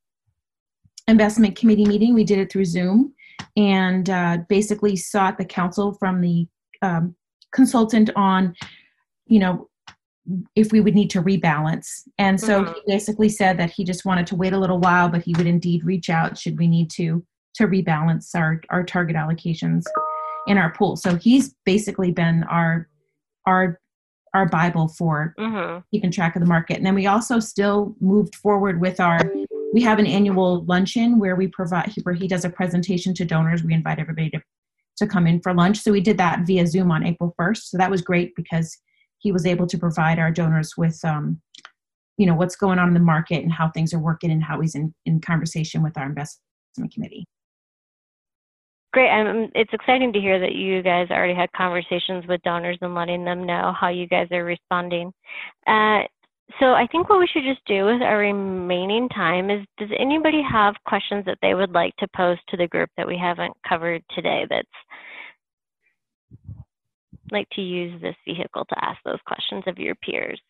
investment 1.06 1.56
committee 1.56 1.84
meeting. 1.84 2.14
We 2.14 2.24
did 2.24 2.38
it 2.38 2.50
through 2.50 2.64
Zoom 2.64 3.14
and 3.56 4.08
uh, 4.08 4.38
basically 4.48 4.96
sought 4.96 5.38
the 5.38 5.44
counsel 5.44 5.94
from 5.94 6.20
the 6.20 6.46
um, 6.82 7.14
consultant 7.52 8.10
on, 8.16 8.54
you 9.26 9.38
know, 9.38 9.68
if 10.56 10.72
we 10.72 10.80
would 10.80 10.94
need 10.94 11.10
to 11.10 11.22
rebalance. 11.22 12.02
And 12.16 12.40
so 12.40 12.64
mm-hmm. 12.64 12.72
he 12.72 12.80
basically 12.86 13.28
said 13.28 13.58
that 13.58 13.70
he 13.70 13.84
just 13.84 14.06
wanted 14.06 14.26
to 14.28 14.36
wait 14.36 14.54
a 14.54 14.58
little 14.58 14.78
while, 14.78 15.10
but 15.10 15.22
he 15.22 15.34
would 15.36 15.46
indeed 15.46 15.84
reach 15.84 16.08
out 16.08 16.38
should 16.38 16.58
we 16.58 16.66
need 16.66 16.90
to 16.92 17.24
to 17.56 17.68
rebalance 17.68 18.34
our 18.34 18.60
our 18.70 18.82
target 18.82 19.14
allocations 19.14 19.84
in 20.46 20.58
our 20.58 20.72
pool. 20.72 20.96
So 20.96 21.16
he's 21.16 21.54
basically 21.64 22.12
been 22.12 22.44
our 22.44 22.88
our 23.46 23.80
our 24.34 24.48
bible 24.48 24.88
for 24.88 25.34
mm-hmm. 25.38 25.78
keeping 25.92 26.10
track 26.10 26.34
of 26.34 26.40
the 26.40 26.48
market. 26.48 26.76
And 26.76 26.84
then 26.84 26.94
we 26.94 27.06
also 27.06 27.38
still 27.38 27.94
moved 28.00 28.34
forward 28.34 28.80
with 28.80 29.00
our 29.00 29.20
we 29.72 29.82
have 29.82 29.98
an 29.98 30.06
annual 30.06 30.64
luncheon 30.64 31.18
where 31.18 31.36
we 31.36 31.48
provide 31.48 31.92
where 32.02 32.14
he 32.14 32.28
does 32.28 32.44
a 32.44 32.50
presentation 32.50 33.14
to 33.14 33.24
donors. 33.24 33.62
We 33.62 33.74
invite 33.74 33.98
everybody 33.98 34.30
to 34.30 34.40
to 34.98 35.06
come 35.06 35.26
in 35.26 35.40
for 35.40 35.52
lunch. 35.52 35.78
So 35.78 35.90
we 35.90 36.00
did 36.00 36.18
that 36.18 36.46
via 36.46 36.66
Zoom 36.66 36.92
on 36.92 37.04
April 37.04 37.34
1st. 37.38 37.62
So 37.64 37.78
that 37.78 37.90
was 37.90 38.00
great 38.00 38.32
because 38.36 38.78
he 39.18 39.32
was 39.32 39.44
able 39.44 39.66
to 39.66 39.76
provide 39.76 40.20
our 40.20 40.30
donors 40.30 40.74
with 40.76 41.04
um, 41.04 41.40
you 42.16 42.26
know 42.26 42.34
what's 42.34 42.56
going 42.56 42.78
on 42.78 42.88
in 42.88 42.94
the 42.94 43.00
market 43.00 43.42
and 43.42 43.52
how 43.52 43.70
things 43.70 43.92
are 43.92 43.98
working 43.98 44.30
and 44.30 44.42
how 44.42 44.60
he's 44.60 44.74
in, 44.74 44.94
in 45.06 45.20
conversation 45.20 45.82
with 45.82 45.96
our 45.98 46.06
investment 46.06 46.92
committee 46.92 47.26
great 48.94 49.10
um, 49.10 49.50
it's 49.54 49.72
exciting 49.72 50.12
to 50.12 50.20
hear 50.20 50.38
that 50.38 50.54
you 50.54 50.82
guys 50.82 51.08
already 51.10 51.34
had 51.34 51.50
conversations 51.52 52.24
with 52.28 52.40
donors 52.42 52.78
and 52.80 52.94
letting 52.94 53.24
them 53.24 53.44
know 53.44 53.74
how 53.78 53.88
you 53.88 54.06
guys 54.06 54.28
are 54.30 54.44
responding 54.44 55.12
uh, 55.66 56.00
so 56.60 56.66
i 56.72 56.86
think 56.92 57.08
what 57.08 57.18
we 57.18 57.26
should 57.26 57.42
just 57.42 57.64
do 57.66 57.84
with 57.84 58.00
our 58.00 58.18
remaining 58.18 59.08
time 59.08 59.50
is 59.50 59.66
does 59.78 59.90
anybody 59.98 60.42
have 60.42 60.74
questions 60.86 61.24
that 61.26 61.38
they 61.42 61.54
would 61.54 61.72
like 61.72 61.94
to 61.96 62.06
pose 62.16 62.38
to 62.48 62.56
the 62.56 62.68
group 62.68 62.88
that 62.96 63.06
we 63.06 63.18
haven't 63.18 63.54
covered 63.68 64.02
today 64.14 64.46
that's 64.48 64.68
like 67.30 67.48
to 67.50 67.60
use 67.60 68.00
this 68.00 68.16
vehicle 68.24 68.64
to 68.64 68.84
ask 68.84 68.98
those 69.04 69.18
questions 69.26 69.64
of 69.66 69.78
your 69.78 69.94
peers. 69.96 70.40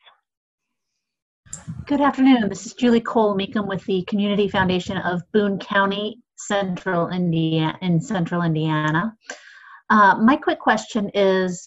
Good 1.87 2.01
afternoon. 2.01 2.49
This 2.49 2.67
is 2.67 2.75
Julie 2.75 3.01
Cole 3.01 3.37
Meekum 3.37 3.67
with 3.67 3.85
the 3.85 4.05
Community 4.09 4.49
Foundation 4.49 4.97
of 4.99 5.23
Boone 5.33 5.59
County, 5.59 6.19
Central 6.37 7.09
Indiana, 7.09 7.79
in 7.83 8.01
Central 8.01 8.43
Indiana. 8.43 9.17
Uh, 9.91 10.17
my 10.17 10.37
quick 10.37 10.59
question 10.59 11.11
is, 11.15 11.67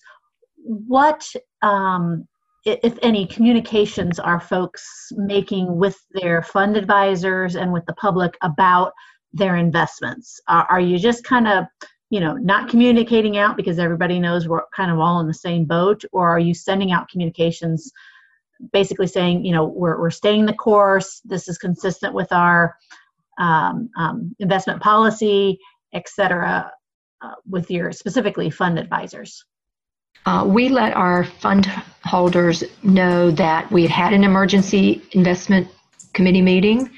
what, 0.55 1.25
um, 1.61 2.27
if 2.65 2.97
any, 3.01 3.25
communications 3.25 4.19
are 4.19 4.39
folks 4.39 5.11
making 5.11 5.77
with 5.77 5.97
their 6.11 6.41
fund 6.41 6.75
advisors 6.75 7.55
and 7.55 7.71
with 7.71 7.85
the 7.85 7.93
public 7.93 8.37
about 8.41 8.91
their 9.33 9.55
investments? 9.55 10.41
Are, 10.47 10.65
are 10.69 10.81
you 10.81 10.97
just 10.97 11.23
kind 11.23 11.47
of 11.47 11.65
you 12.09 12.19
know 12.19 12.33
not 12.33 12.69
communicating 12.69 13.37
out 13.37 13.57
because 13.57 13.79
everybody 13.79 14.19
knows 14.19 14.47
we're 14.47 14.61
kind 14.75 14.91
of 14.91 14.99
all 14.99 15.19
in 15.19 15.27
the 15.27 15.33
same 15.33 15.65
boat 15.65 16.03
or 16.11 16.29
are 16.29 16.39
you 16.39 16.53
sending 16.53 16.91
out 16.91 17.09
communications 17.09 17.91
basically 18.71 19.07
saying 19.07 19.43
you 19.43 19.51
know 19.51 19.65
we're, 19.65 19.99
we're 19.99 20.09
staying 20.09 20.45
the 20.45 20.53
course 20.53 21.21
this 21.25 21.47
is 21.47 21.57
consistent 21.57 22.13
with 22.13 22.31
our 22.31 22.75
um, 23.37 23.89
um, 23.97 24.35
investment 24.39 24.81
policy 24.81 25.59
etc 25.93 26.71
uh, 27.21 27.33
with 27.49 27.71
your 27.71 27.91
specifically 27.91 28.49
fund 28.49 28.77
advisors? 28.77 29.43
Uh, 30.25 30.43
we 30.45 30.69
let 30.69 30.93
our 30.93 31.23
fund 31.23 31.65
holders 32.03 32.63
know 32.83 33.31
that 33.31 33.71
we 33.71 33.83
had 33.83 33.91
had 33.91 34.13
an 34.13 34.23
emergency 34.23 35.01
investment 35.11 35.67
committee 36.13 36.41
meeting 36.41 36.89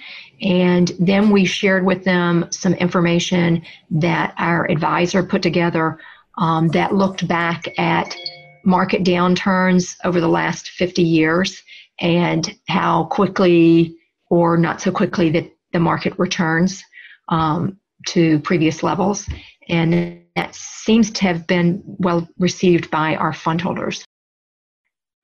and 0.42 0.94
then 1.00 1.30
we 1.30 1.46
shared 1.46 1.86
with 1.86 2.04
them 2.04 2.48
some 2.52 2.74
information 2.76 3.62
that 3.92 4.34
our 4.38 4.70
advisor 4.72 5.22
put 5.22 5.42
together 5.42 6.00
um, 6.38 6.70
that 6.70 6.96
looked 6.96 7.28
back 7.28 7.68
at 7.78 8.16
market 8.64 9.04
downturns 9.04 9.96
over 10.04 10.22
the 10.22 10.28
last 10.28 10.70
50 10.70 11.02
years 11.02 11.62
and 12.00 12.56
how 12.68 13.06
quickly 13.06 13.98
or 14.30 14.58
not 14.58 14.80
so 14.80 14.92
quickly 14.92 15.30
that 15.32 15.52
the 15.72 15.80
market 15.80 16.14
returns 16.18 16.84
um, 17.30 17.78
to 18.08 18.40
previous 18.40 18.84
levels. 18.84 19.28
And 19.68 20.22
that 20.36 20.56
seems 20.56 21.12
to 21.12 21.24
have 21.24 21.46
been 21.46 21.82
well 21.86 22.28
received 22.38 22.90
by 22.90 23.16
our 23.16 23.34
fund 23.34 23.62
holders. 23.62 24.04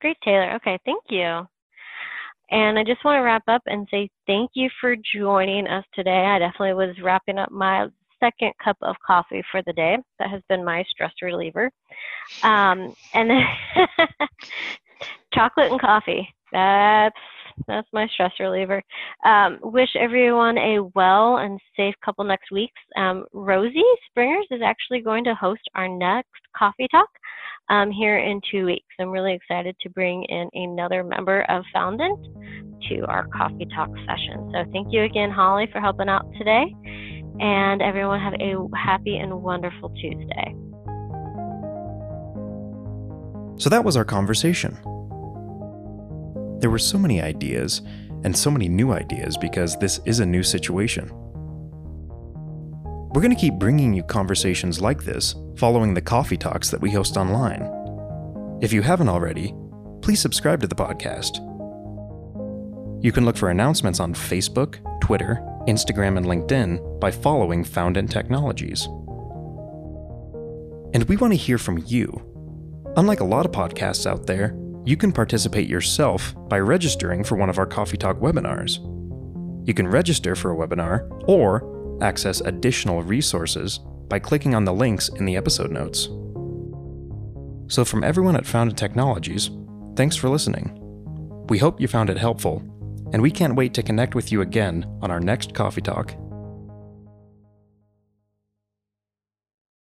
Great, 0.00 0.16
Taylor. 0.22 0.54
Okay, 0.54 0.78
thank 0.84 1.02
you. 1.08 1.46
And 2.50 2.78
I 2.78 2.84
just 2.84 3.04
want 3.04 3.18
to 3.18 3.22
wrap 3.22 3.42
up 3.48 3.62
and 3.66 3.88
say 3.90 4.08
thank 4.26 4.50
you 4.54 4.70
for 4.80 4.94
joining 5.14 5.66
us 5.66 5.84
today. 5.94 6.26
I 6.26 6.38
definitely 6.38 6.74
was 6.74 6.94
wrapping 7.02 7.38
up 7.38 7.50
my 7.50 7.88
second 8.20 8.52
cup 8.62 8.76
of 8.82 8.94
coffee 9.04 9.42
for 9.50 9.62
the 9.62 9.72
day. 9.72 9.98
That 10.18 10.30
has 10.30 10.42
been 10.48 10.64
my 10.64 10.84
stress 10.88 11.12
reliever. 11.22 11.70
Um, 12.42 12.94
and 13.14 13.30
then 13.30 13.42
chocolate 15.34 15.72
and 15.72 15.80
coffee. 15.80 16.28
That's 16.52 17.16
that's 17.66 17.88
my 17.92 18.06
stress 18.08 18.32
reliever. 18.38 18.82
Um, 19.24 19.58
wish 19.62 19.88
everyone 19.98 20.58
a 20.58 20.82
well 20.94 21.38
and 21.38 21.60
safe 21.76 21.94
couple 22.04 22.24
next 22.24 22.50
weeks. 22.50 22.80
Um, 22.96 23.24
Rosie 23.32 23.82
Springers 24.10 24.46
is 24.50 24.60
actually 24.64 25.00
going 25.00 25.24
to 25.24 25.34
host 25.34 25.62
our 25.74 25.88
next 25.88 26.30
coffee 26.56 26.88
talk 26.90 27.08
um, 27.68 27.90
here 27.90 28.18
in 28.18 28.40
two 28.50 28.66
weeks. 28.66 28.86
I'm 29.00 29.10
really 29.10 29.34
excited 29.34 29.76
to 29.80 29.90
bring 29.90 30.24
in 30.24 30.48
another 30.54 31.02
member 31.02 31.42
of 31.48 31.64
Foundant 31.72 32.18
to 32.88 33.04
our 33.06 33.26
coffee 33.28 33.66
talk 33.74 33.90
session. 34.06 34.50
So 34.52 34.70
thank 34.72 34.88
you 34.90 35.02
again, 35.02 35.30
Holly, 35.30 35.68
for 35.72 35.80
helping 35.80 36.08
out 36.08 36.26
today. 36.38 36.74
And 37.38 37.82
everyone 37.82 38.20
have 38.20 38.34
a 38.34 38.56
happy 38.76 39.16
and 39.16 39.42
wonderful 39.42 39.90
Tuesday. 39.90 40.54
So 43.58 43.70
that 43.70 43.84
was 43.84 43.96
our 43.96 44.04
conversation. 44.04 44.78
There 46.60 46.70
were 46.70 46.78
so 46.78 46.98
many 46.98 47.20
ideas 47.20 47.82
and 48.24 48.36
so 48.36 48.50
many 48.50 48.68
new 48.68 48.92
ideas 48.92 49.36
because 49.36 49.76
this 49.76 50.00
is 50.04 50.20
a 50.20 50.26
new 50.26 50.42
situation. 50.42 51.10
We're 53.12 53.22
going 53.22 53.34
to 53.34 53.40
keep 53.40 53.54
bringing 53.54 53.94
you 53.94 54.02
conversations 54.02 54.80
like 54.80 55.04
this 55.04 55.34
following 55.56 55.94
the 55.94 56.02
coffee 56.02 56.36
talks 56.36 56.70
that 56.70 56.80
we 56.80 56.90
host 56.90 57.16
online. 57.16 57.62
If 58.60 58.72
you 58.72 58.82
haven't 58.82 59.08
already, 59.08 59.54
please 60.02 60.20
subscribe 60.20 60.60
to 60.60 60.66
the 60.66 60.74
podcast. 60.74 61.42
You 63.02 63.12
can 63.12 63.24
look 63.24 63.36
for 63.36 63.50
announcements 63.50 64.00
on 64.00 64.14
Facebook, 64.14 64.78
Twitter, 65.00 65.42
Instagram, 65.66 66.16
and 66.16 66.26
LinkedIn 66.26 67.00
by 67.00 67.10
following 67.10 67.64
Foundant 67.64 68.10
Technologies. 68.10 68.86
And 70.94 71.04
we 71.08 71.16
want 71.16 71.32
to 71.32 71.38
hear 71.38 71.58
from 71.58 71.82
you. 71.86 72.22
Unlike 72.96 73.20
a 73.20 73.24
lot 73.24 73.44
of 73.46 73.52
podcasts 73.52 74.06
out 74.06 74.26
there, 74.26 74.54
you 74.86 74.96
can 74.96 75.10
participate 75.10 75.68
yourself 75.68 76.32
by 76.48 76.60
registering 76.60 77.24
for 77.24 77.36
one 77.36 77.50
of 77.50 77.58
our 77.58 77.66
Coffee 77.66 77.96
Talk 77.96 78.18
webinars. 78.18 78.78
You 79.66 79.74
can 79.74 79.88
register 79.88 80.36
for 80.36 80.52
a 80.52 80.56
webinar 80.56 81.10
or 81.26 81.98
access 82.02 82.40
additional 82.40 83.02
resources 83.02 83.80
by 84.08 84.20
clicking 84.20 84.54
on 84.54 84.64
the 84.64 84.72
links 84.72 85.08
in 85.08 85.24
the 85.24 85.36
episode 85.36 85.72
notes. 85.72 86.04
So, 87.68 87.84
from 87.84 88.04
everyone 88.04 88.36
at 88.36 88.46
Foundant 88.46 88.78
Technologies, 88.78 89.50
thanks 89.96 90.14
for 90.14 90.28
listening. 90.28 90.70
We 91.48 91.58
hope 91.58 91.80
you 91.80 91.88
found 91.88 92.08
it 92.08 92.16
helpful, 92.16 92.62
and 93.12 93.20
we 93.20 93.32
can't 93.32 93.56
wait 93.56 93.74
to 93.74 93.82
connect 93.82 94.14
with 94.14 94.30
you 94.30 94.40
again 94.40 94.86
on 95.02 95.10
our 95.10 95.20
next 95.20 95.52
Coffee 95.52 95.80
Talk. 95.80 96.14